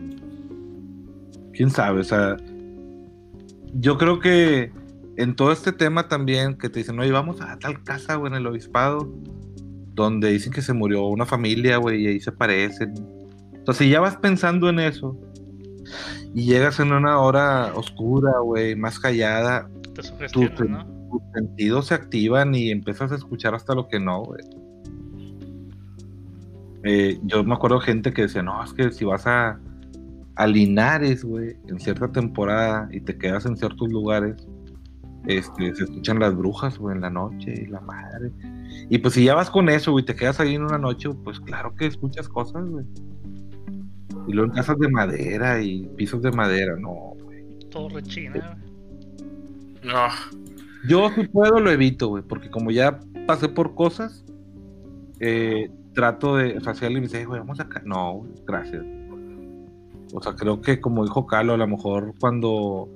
[1.55, 2.37] quién sabe, o sea,
[3.75, 4.73] yo creo que
[5.17, 8.39] en todo este tema también que te dicen, oye, vamos a tal casa, güey, en
[8.39, 9.13] el obispado,
[9.95, 12.95] donde dicen que se murió una familia, güey, y ahí se parecen.
[13.53, 15.17] Entonces, si ya vas pensando en eso
[16.35, 20.13] y llegas en una hora oscura, güey, más callada, tus,
[21.33, 24.45] sentidos se activan y empiezas a escuchar hasta lo que no, güey.
[26.83, 29.59] Eh, yo me acuerdo gente que decía, no, es que si vas a,
[30.37, 34.37] a Linares, güey, en cierta temporada y te quedas en ciertos lugares,
[35.27, 38.31] este, se escuchan las brujas, güey, en la noche y la madre.
[38.91, 41.41] Y pues si ya vas con eso, güey, te quedas ahí en una noche, pues
[41.41, 42.85] claro que escuchas cosas, güey.
[44.27, 47.45] Y luego en casas de madera y pisos de madera, no, güey.
[47.71, 48.57] Todo rechina,
[49.83, 50.09] No.
[50.87, 54.25] Yo si puedo lo evito, güey, porque como ya pasé por cosas,
[55.21, 57.81] eh, trato de facial y me dice, güey, vamos acá.
[57.87, 58.85] No, gracias.
[60.13, 62.89] O sea, creo que como dijo Calo, a lo mejor cuando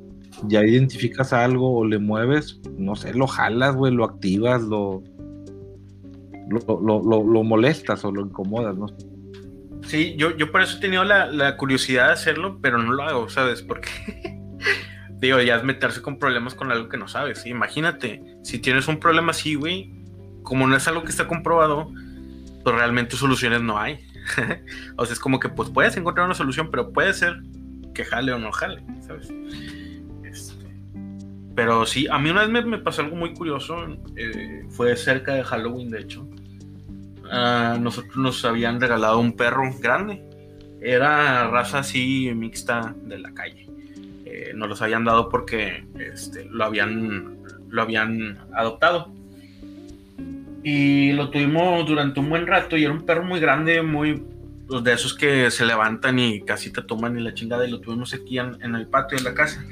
[0.46, 5.02] ya identificas algo o le mueves, no sé, lo jalas, güey, lo activas, lo
[6.48, 8.86] lo, molestas o lo incomodas, ¿no?
[9.86, 13.28] Sí, yo, yo por eso he tenido la, curiosidad de hacerlo, pero no lo hago,
[13.28, 13.62] ¿sabes?
[13.62, 13.88] Porque,
[15.20, 17.46] digo, ya es meterse con problemas con algo que no sabes.
[17.46, 19.92] Imagínate, si tienes un problema así, güey,
[20.42, 21.92] como no es algo que está comprobado,
[22.64, 23.98] pues realmente soluciones no hay.
[24.96, 27.40] o sea, es como que pues puedes encontrar una solución, pero puede ser
[27.94, 29.28] que jale o no jale, ¿sabes?
[30.24, 30.66] Este,
[31.54, 33.76] pero sí, a mí una vez me, pasó algo muy curioso,
[34.16, 36.28] eh, fue cerca de Halloween, de hecho.
[37.80, 40.24] nosotros nos habían regalado un perro grande,
[40.80, 43.66] era raza así mixta de la calle.
[44.24, 49.17] eh, nos los habían dado porque este, lo, habían, lo habían adoptado.
[50.62, 54.22] Y lo tuvimos durante un buen rato y era un perro muy grande, muy
[54.66, 57.80] pues, de esos que se levantan y casi te toman y la chingada y lo
[57.80, 59.64] tuvimos aquí en, en el patio de la casa.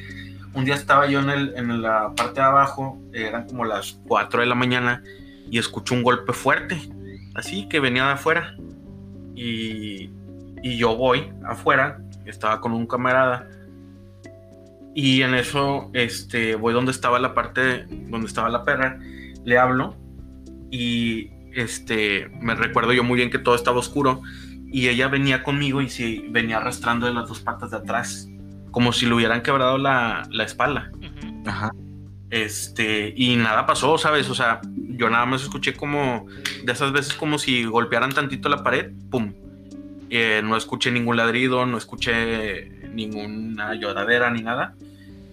[0.55, 4.41] Un día estaba yo en, el, en la parte de abajo, eran como las 4
[4.41, 5.03] de la mañana
[5.51, 6.79] y escuché un golpe fuerte,
[7.35, 8.57] así que venía de afuera.
[9.35, 10.11] Y,
[10.63, 13.49] y yo voy afuera, estaba con un camarada
[14.97, 18.99] y en eso este, voy donde estaba la parte, donde estaba la perra,
[19.45, 19.95] le hablo
[20.71, 24.23] y este, me recuerdo yo muy bien que todo estaba oscuro
[24.67, 28.29] y ella venía conmigo y sí, venía arrastrando de las dos patas de atrás,
[28.71, 30.91] como si le hubieran quebrado la, la espalda.
[31.47, 31.73] Ajá.
[32.31, 34.29] Este, y nada pasó, ¿sabes?
[34.29, 36.27] O sea, yo nada más escuché como
[36.65, 39.33] de esas veces como si golpearan tantito la pared, ¡pum!
[40.11, 44.75] Eh, no escuché ningún ladrido, no escuché ninguna lloradera ni nada.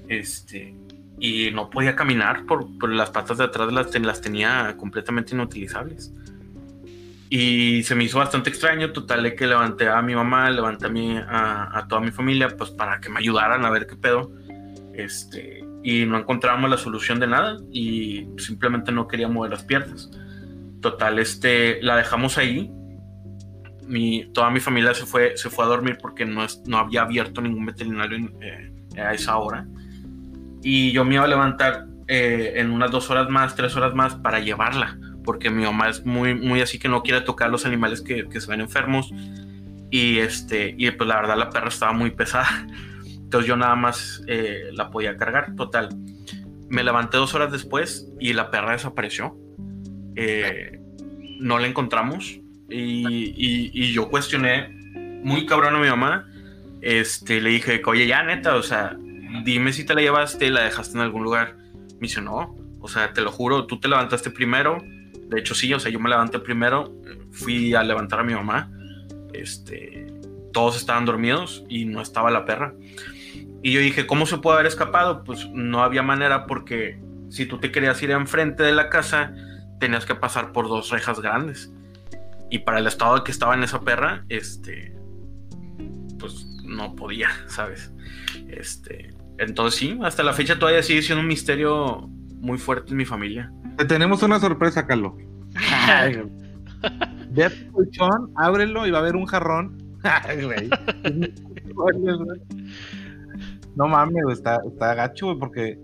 [0.07, 0.75] Este,
[1.20, 6.14] y no podía caminar por, las patas de atrás las, las tenía completamente inutilizables.
[7.30, 10.88] Y se me hizo bastante extraño, total que levanté a mi mamá, levanté
[11.28, 14.32] a, a, toda mi familia, pues para que me ayudaran a ver qué pedo.
[14.93, 20.11] Este, y no encontrábamos la solución de nada y simplemente no quería mover las piernas.
[20.82, 22.72] Total, este, la dejamos ahí.
[23.88, 27.41] Mi, toda mi familia se fue, se fue a dormir porque no, no había abierto
[27.41, 29.66] ningún veterinario eh, a esa hora
[30.64, 34.16] y yo me iba a levantar eh, en unas dos horas más, tres horas más
[34.16, 38.01] para llevarla, porque mi mamá es muy, muy así que no quiere tocar los animales
[38.01, 39.11] que, que se ven enfermos.
[39.91, 42.66] Y, este, y pues la verdad la perra estaba muy pesada.
[43.05, 45.55] Entonces yo nada más eh, la podía cargar.
[45.55, 45.89] Total.
[46.70, 49.38] Me levanté dos horas después y la perra desapareció.
[50.16, 50.80] Eh,
[51.39, 52.39] no la encontramos.
[52.70, 54.70] Y, y, y, yo cuestioné
[55.24, 56.28] muy cabrón a mi mamá.
[56.82, 58.97] Este, le dije, oye, ya neta, o sea,
[59.43, 61.57] dime si te la llevaste y la dejaste en algún lugar.
[61.93, 64.77] Me dice, no, o sea, te lo juro, tú te levantaste primero.
[65.29, 66.93] De hecho, sí, o sea, yo me levanté primero,
[67.31, 68.69] fui a levantar a mi mamá.
[69.34, 70.07] Este,
[70.51, 72.73] todos estaban dormidos y no estaba la perra.
[73.63, 75.23] Y yo dije, ¿cómo se puede haber escapado?
[75.23, 79.34] Pues no había manera porque si tú te querías ir enfrente de la casa,
[79.79, 81.73] tenías que pasar por dos rejas grandes.
[82.49, 84.93] Y para el estado que estaba esa perra, este,
[86.19, 87.91] pues no podía, ¿sabes?
[88.47, 92.09] Este, entonces sí, hasta la fecha todavía sigue siendo un misterio
[92.39, 93.51] muy fuerte en mi familia.
[93.77, 95.13] Te tenemos una sorpresa, Carlos.
[97.31, 99.81] Ve a tu colchón, ábrelo y va a haber un jarrón.
[103.75, 105.79] no mames, está, está gacho, porque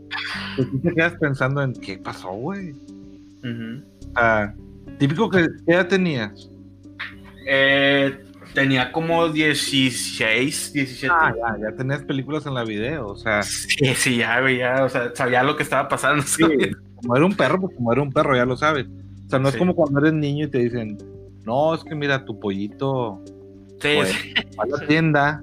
[0.58, 2.76] tú te quedas pensando en qué pasó, güey.
[4.98, 6.50] típico que ¿qué edad tenías?
[7.48, 8.22] Eh,
[8.60, 11.16] Tenía como 16, 17.
[11.18, 13.42] Ah, ya, ya tenías películas en la video, o sea.
[13.42, 16.24] Sí, sí, ya, ya, o sea, sabía lo que estaba pasando.
[16.24, 16.44] Sí,
[16.96, 18.86] como era un perro, pues como era un perro, ya lo sabes.
[19.28, 20.98] O sea, no es como cuando eres niño y te dicen,
[21.46, 23.24] no, es que mira, tu pollito
[23.80, 24.00] sí,
[24.58, 25.42] a la tienda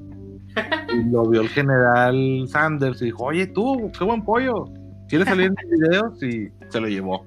[0.92, 4.66] y lo vio el general Sanders y dijo, oye, tú, qué buen pollo,
[5.08, 6.22] ¿quieres salir en mis videos?
[6.22, 7.24] Y se lo llevó.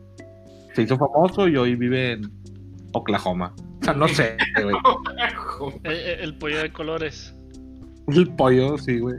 [0.75, 2.31] Se hizo famoso y hoy vive en
[2.93, 3.55] Oklahoma.
[3.89, 4.75] Sea, no sé, güey.
[5.83, 7.35] El, pollo de colores.
[8.07, 9.17] El pollo, sí, güey.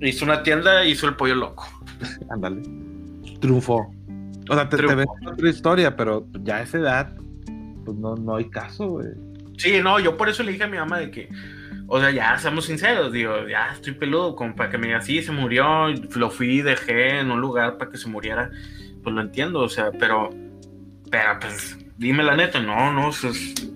[0.00, 1.66] Hizo una tienda y hizo el pollo loco.
[2.30, 2.62] Ándale.
[3.40, 3.92] Triunfó.
[4.48, 7.16] O sea, te, te ves otra historia, pero ya a esa edad,
[7.84, 9.08] pues no, no hay caso, güey.
[9.58, 11.28] Sí, no, yo por eso le dije a mi mamá de que,
[11.86, 15.22] o sea, ya seamos sinceros, digo, ya estoy peludo, como para que me diga, sí,
[15.22, 18.50] se murió, lo fui y dejé en un lugar para que se muriera,
[19.02, 20.30] pues lo entiendo, o sea, pero,
[21.10, 23.10] pero pues dime la neta, no, no,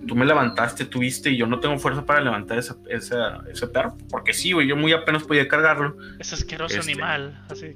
[0.07, 4.33] tú me levantaste, tuviste y yo no tengo fuerza para levantar esa, ese perro, porque
[4.33, 5.95] sí, güey, yo muy apenas podía cargarlo.
[6.17, 6.91] Es asqueroso este.
[6.91, 7.73] animal, así.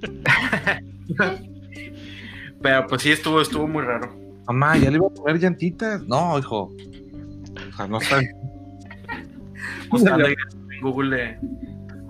[2.62, 4.16] Pero pues sí, estuvo, estuvo muy raro.
[4.46, 6.02] Mamá, ¿ya le iba a poner llantitas?
[6.04, 6.74] No, hijo.
[7.70, 8.20] O sea, no está.
[9.90, 10.34] Buscando en
[10.80, 11.38] Google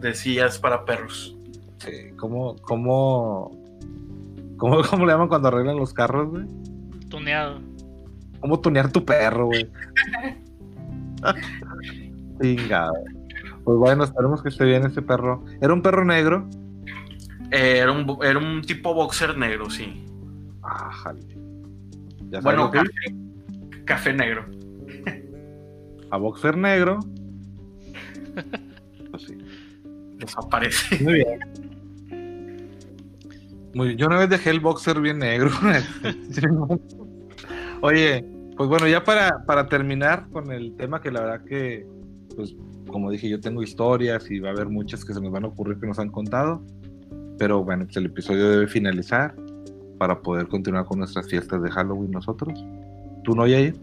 [0.00, 1.36] de, sillas para perros.
[1.78, 3.50] Sí, ¿cómo, cómo,
[4.56, 6.46] cómo, cómo le llaman cuando arreglan los carros, güey?
[7.28, 7.60] Tuneado.
[8.40, 9.70] ¿Cómo tunear tu perro, güey?
[12.40, 12.94] Chingado.
[13.64, 15.44] Pues bueno, esperemos que esté bien ese perro.
[15.60, 16.48] ¿Era un perro negro?
[17.50, 20.06] Eh, era, un, era un tipo boxer negro, sí.
[20.62, 21.20] Ah, jale.
[22.40, 22.72] bueno,
[23.84, 24.46] café, negro.
[26.10, 27.00] A boxer negro.
[29.10, 29.36] pues sí.
[30.16, 31.04] Desaparece.
[31.04, 31.40] Muy bien.
[33.74, 35.50] Muy, yo una vez dejé el boxer bien negro.
[37.80, 38.24] Oye,
[38.56, 41.86] pues bueno, ya para, para terminar con el tema que la verdad que
[42.34, 42.54] pues
[42.88, 45.48] como dije, yo tengo historias y va a haber muchas que se nos van a
[45.48, 46.62] ocurrir que nos han contado.
[47.38, 49.34] Pero bueno, pues el episodio debe finalizar
[49.98, 52.64] para poder continuar con nuestras fiestas de Halloween nosotros.
[53.24, 53.76] ¿Tú no, Yair?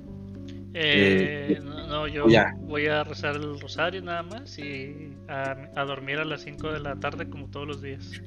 [0.73, 2.25] Eh, eh no, yo
[2.61, 6.95] voy a rezar el rosario nada más y a, dormir a las 5 de la
[6.97, 8.21] tarde como todos los días.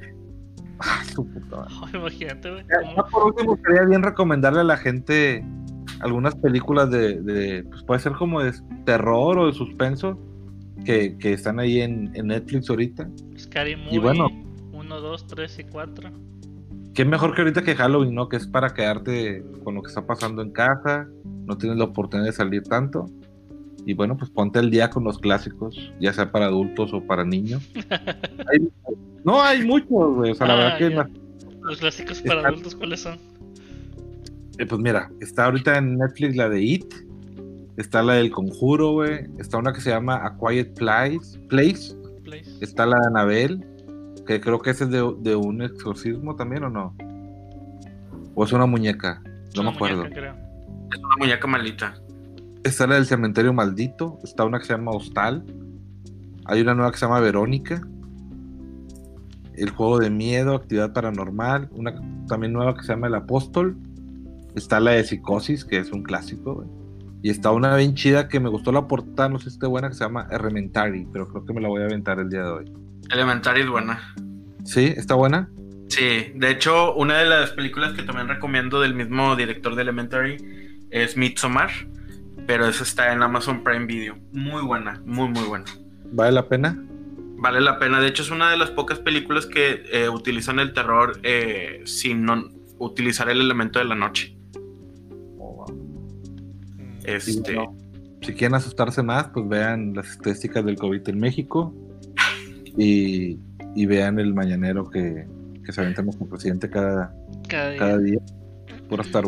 [0.81, 2.65] Ah, su puta imagínate, güey.
[3.11, 5.45] por último, quería bien recomendarle a la gente
[6.01, 8.53] algunas películas de, pues puede ser como de
[8.85, 10.19] terror o de suspenso
[10.85, 13.11] que, están ahí en, Netflix ahorita.
[13.37, 14.29] Scary Movie, y bueno,
[14.73, 16.11] 1, 2, 3 y 4.
[16.95, 18.29] Qué mejor que ahorita que Halloween, ¿no?
[18.29, 21.07] Que es para quedarte con lo que está pasando en casa,
[21.47, 23.07] no tienes la oportunidad de salir tanto.
[23.85, 27.25] Y bueno, pues ponte el día con los clásicos, ya sea para adultos o para
[27.25, 27.63] niños.
[29.29, 30.33] no, hay muchos, güey.
[30.33, 31.19] O sea, la verdad ah, que.
[31.63, 33.19] Los clásicos para adultos, ¿cuáles son?
[34.59, 36.93] Eh, pues mira, está ahorita en Netflix la de It,
[37.77, 41.95] está la del Conjuro, güey, está una que se llama A Quiet Place, Place.
[42.61, 43.65] está la de Anabel,
[44.27, 46.97] que creo que ese es de, un exorcismo también, ¿o no?
[48.35, 49.23] ¿O es una muñeca?
[49.55, 50.07] No me acuerdo.
[50.07, 51.95] Es una muñeca maldita.
[52.65, 55.45] Está la del cementerio maldito, está una que se llama Hostal,
[56.47, 57.87] hay una nueva que se llama Verónica,
[59.59, 61.95] el juego de miedo, actividad paranormal, una
[62.27, 63.77] también nueva que se llama El Apóstol,
[64.55, 66.65] Está la de Psicosis, que es un clásico,
[67.23, 69.89] Y está una bien chida que me gustó la portada, no sé si está buena,
[69.89, 72.51] que se llama Elementary, pero creo que me la voy a aventar el día de
[72.51, 72.73] hoy.
[73.11, 74.15] Elementary es buena.
[74.65, 74.93] ¿Sí?
[74.97, 75.49] ¿Está buena?
[75.89, 80.37] Sí, de hecho, una de las películas que también recomiendo del mismo director de Elementary
[80.91, 81.71] es Midsommar,
[82.47, 84.17] pero esa está en Amazon Prime Video.
[84.33, 85.67] Muy buena, muy, muy buena.
[86.13, 86.77] ¿Vale la pena?
[87.39, 88.01] Vale la pena.
[88.01, 92.25] De hecho, es una de las pocas películas que eh, utilizan el terror eh, sin
[92.25, 94.37] no utilizar el elemento de la noche.
[97.05, 97.57] Este...
[98.21, 101.75] si quieren asustarse más, pues vean las estadísticas del COVID en México
[102.77, 103.39] y,
[103.87, 105.27] vean el mañanero que,
[105.65, 107.15] que se aventamos con presidente cada,
[107.49, 108.19] cada, día.
[108.91, 109.25] Por estar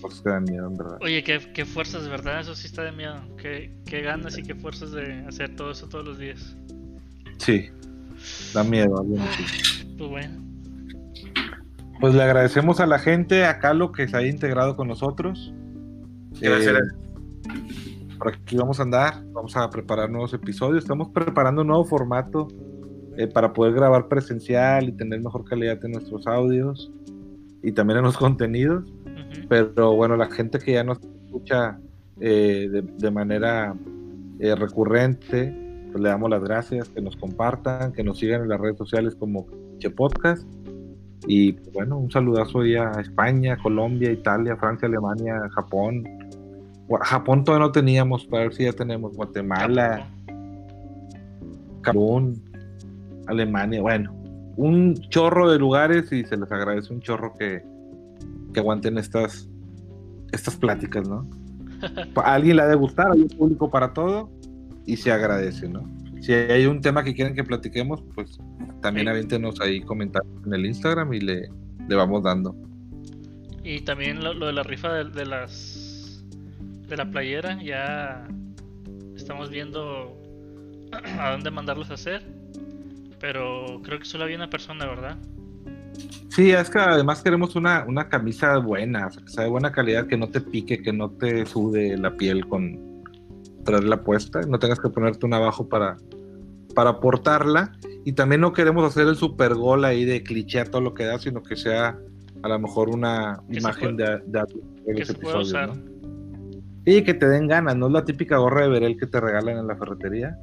[0.00, 0.98] cosas que dan miedo, en verdad.
[1.00, 2.40] Oye, qué, qué fuerzas, ¿verdad?
[2.40, 3.16] Eso sí está de miedo.
[3.36, 6.56] Qué, qué ganas y qué fuerzas de hacer todo eso todos los días.
[7.38, 7.70] Sí,
[8.54, 9.04] da miedo.
[9.98, 10.46] Pues bueno.
[12.00, 15.52] Pues le agradecemos a la gente, a Calo, que se haya integrado con nosotros.
[16.40, 16.76] Gracias.
[16.76, 17.06] Eh,
[18.18, 22.48] por aquí vamos a andar, vamos a preparar nuevos episodios, estamos preparando un nuevo formato
[23.16, 26.90] eh, para poder grabar presencial y tener mejor calidad en nuestros audios
[27.62, 28.84] y también en los contenidos.
[29.48, 31.78] Pero bueno, la gente que ya nos escucha
[32.20, 33.74] eh, de, manera
[34.38, 35.65] eh, recurrente,
[35.96, 39.14] pues le damos las gracias, que nos compartan, que nos sigan en las redes sociales
[39.14, 39.46] como
[39.78, 40.46] Che Podcast.
[41.26, 46.04] Y bueno, un saludazo ya a España, Colombia, Italia, Francia, Alemania, Japón,
[47.00, 50.06] Japón todavía no teníamos, para ver si ya tenemos Guatemala,
[51.80, 52.44] Camerún,
[53.26, 54.14] Alemania, bueno,
[54.58, 57.64] un chorro de lugares y se les agradece un chorro que,
[58.52, 59.48] que aguanten estas,
[60.30, 61.26] estas pláticas, ¿no?
[62.16, 64.28] A alguien le ha de gustar, hay un público para todo
[64.86, 65.88] y se agradece, ¿no?
[66.20, 68.38] Si hay un tema que quieren que platiquemos, pues
[68.80, 71.48] también aviéntenos ahí comentarios en el Instagram y le,
[71.88, 72.54] le vamos dando.
[73.62, 76.24] Y también lo, de la rifa de las
[76.88, 77.60] de la playera.
[77.62, 78.26] Ya
[79.14, 80.16] estamos viendo
[81.18, 82.22] a dónde mandarlos a hacer.
[83.20, 85.16] Pero creo que solo había una persona, ¿verdad?
[86.28, 90.18] Sí, es que además queremos una, una camisa buena, que sea de buena calidad, que
[90.18, 92.85] no te pique, que no te sude la piel con
[93.66, 95.98] traerla puesta, no tengas que ponerte una abajo para,
[96.74, 97.72] para portarla.
[98.06, 101.04] Y también no queremos hacer el super gol ahí de cliché a todo lo que
[101.04, 101.98] da, sino que sea
[102.42, 104.42] a lo mejor una imagen de, de,
[104.86, 105.04] de,
[106.88, 109.58] y que te den ganas, no es la típica gorra de verel que te regalan
[109.58, 110.38] en la ferretería.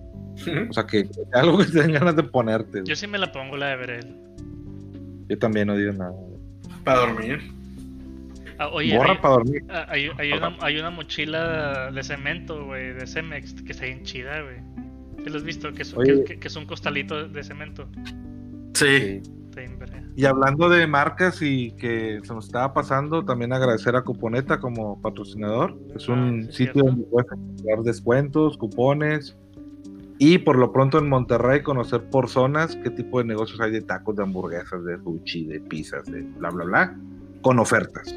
[0.69, 2.81] O sea, que algo que te den ganas de ponerte.
[2.83, 4.17] Yo sí me la pongo la de verel.
[5.29, 6.13] Yo también no digo nada.
[6.83, 7.39] Para dormir.
[8.63, 9.63] Ah, oye, Gorra para dormir.
[9.69, 14.41] Ah, hay, una, hay, una, mochila de cemento, güey, de Cemex, que está bien chida,
[14.41, 14.57] güey.
[15.23, 15.71] ¿Te lo has visto?
[15.73, 17.87] Que es, que, que es un costalito de cemento.
[18.73, 19.21] Sí.
[20.15, 25.01] Y hablando de marcas y que se nos estaba pasando, también agradecer a Cuponeta como
[25.01, 25.77] patrocinador.
[25.95, 29.35] Es un ah, sitio donde puedes encontrar descuentos, cupones
[30.19, 33.81] y por lo pronto en Monterrey conocer por zonas qué tipo de negocios hay de
[33.81, 36.97] tacos, de hamburguesas, de sushi, de pizzas, de bla, bla, bla,
[37.41, 38.15] con ofertas.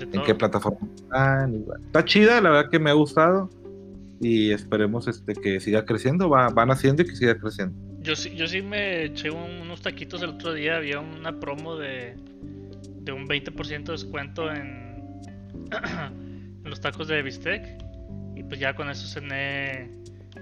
[0.00, 1.64] En qué plataforma están.
[1.86, 3.50] Está chida, la verdad que me ha gustado
[4.20, 7.74] y esperemos este, que siga creciendo, va, van haciendo y que siga creciendo.
[8.00, 10.76] Yo sí, yo sí me eché unos taquitos el otro día.
[10.76, 12.16] Había una promo de,
[13.00, 15.02] de un 20% de descuento en,
[16.64, 17.62] en los tacos de bistec.
[18.36, 19.90] Y pues ya con eso cené,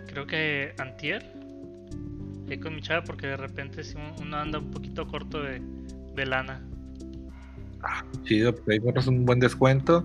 [0.07, 1.33] creo que antier.
[2.49, 3.83] Ahí con mi chava porque de repente
[4.21, 5.61] uno anda un poquito corto de,
[6.15, 6.63] de lana.
[7.87, 10.03] Ah, chido, pues ahí encuentras un buen descuento.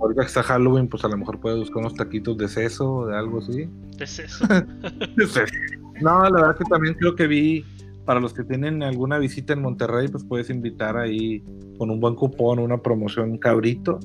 [0.00, 3.06] Ahorita que está Halloween, pues a lo mejor puedes buscar unos taquitos de seso o
[3.06, 3.68] de algo así.
[3.96, 4.44] De seso.
[6.02, 7.64] no, la verdad que también creo que vi,
[8.04, 11.42] para los que tienen alguna visita en Monterrey, pues puedes invitar ahí
[11.78, 13.98] con un buen cupón, una promoción cabrito.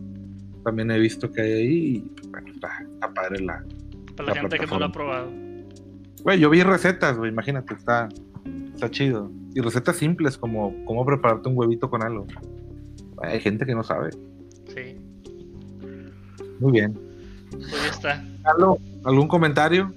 [0.64, 2.70] También he visto que hay ahí y pues, bueno, está,
[3.14, 3.64] padre la.
[4.16, 5.30] Para la, gente que no lo ha probado.
[6.24, 8.08] Güey, yo vi recetas, güey, imagínate, está,
[8.74, 9.30] está chido.
[9.54, 12.28] Y recetas simples como cómo prepararte un huevito con algo.
[13.24, 14.12] Hay gente que no sabe.
[14.74, 14.98] Sí.
[16.60, 16.98] Muy bien.
[17.52, 18.26] Pues ya está.
[19.04, 19.94] ¿Algún comentario?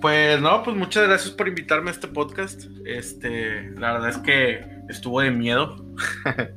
[0.00, 2.64] Pues no, pues muchas gracias por invitarme a este podcast.
[2.84, 5.84] Este, la verdad es que estuvo de miedo.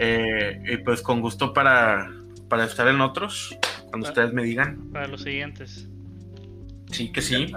[0.00, 2.08] Eh, y pues con gusto para,
[2.48, 3.58] para estar en otros,
[3.90, 4.92] cuando ustedes me digan.
[4.92, 5.88] Para los siguientes.
[6.92, 7.52] Sí, que sí.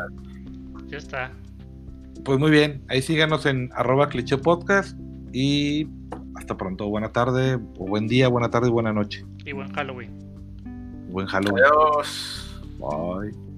[0.88, 1.32] Ya está.
[2.26, 4.98] Pues muy bien, ahí síganos en arroba cliché podcast
[5.32, 5.88] y
[6.42, 6.88] hasta pronto.
[6.90, 9.26] Buena tarde, o buen día, buena tarde y buena noche.
[9.46, 10.12] Y buen Halloween.
[11.10, 11.64] Buen Halloween.
[11.66, 12.62] Adiós.
[12.80, 13.51] Bye.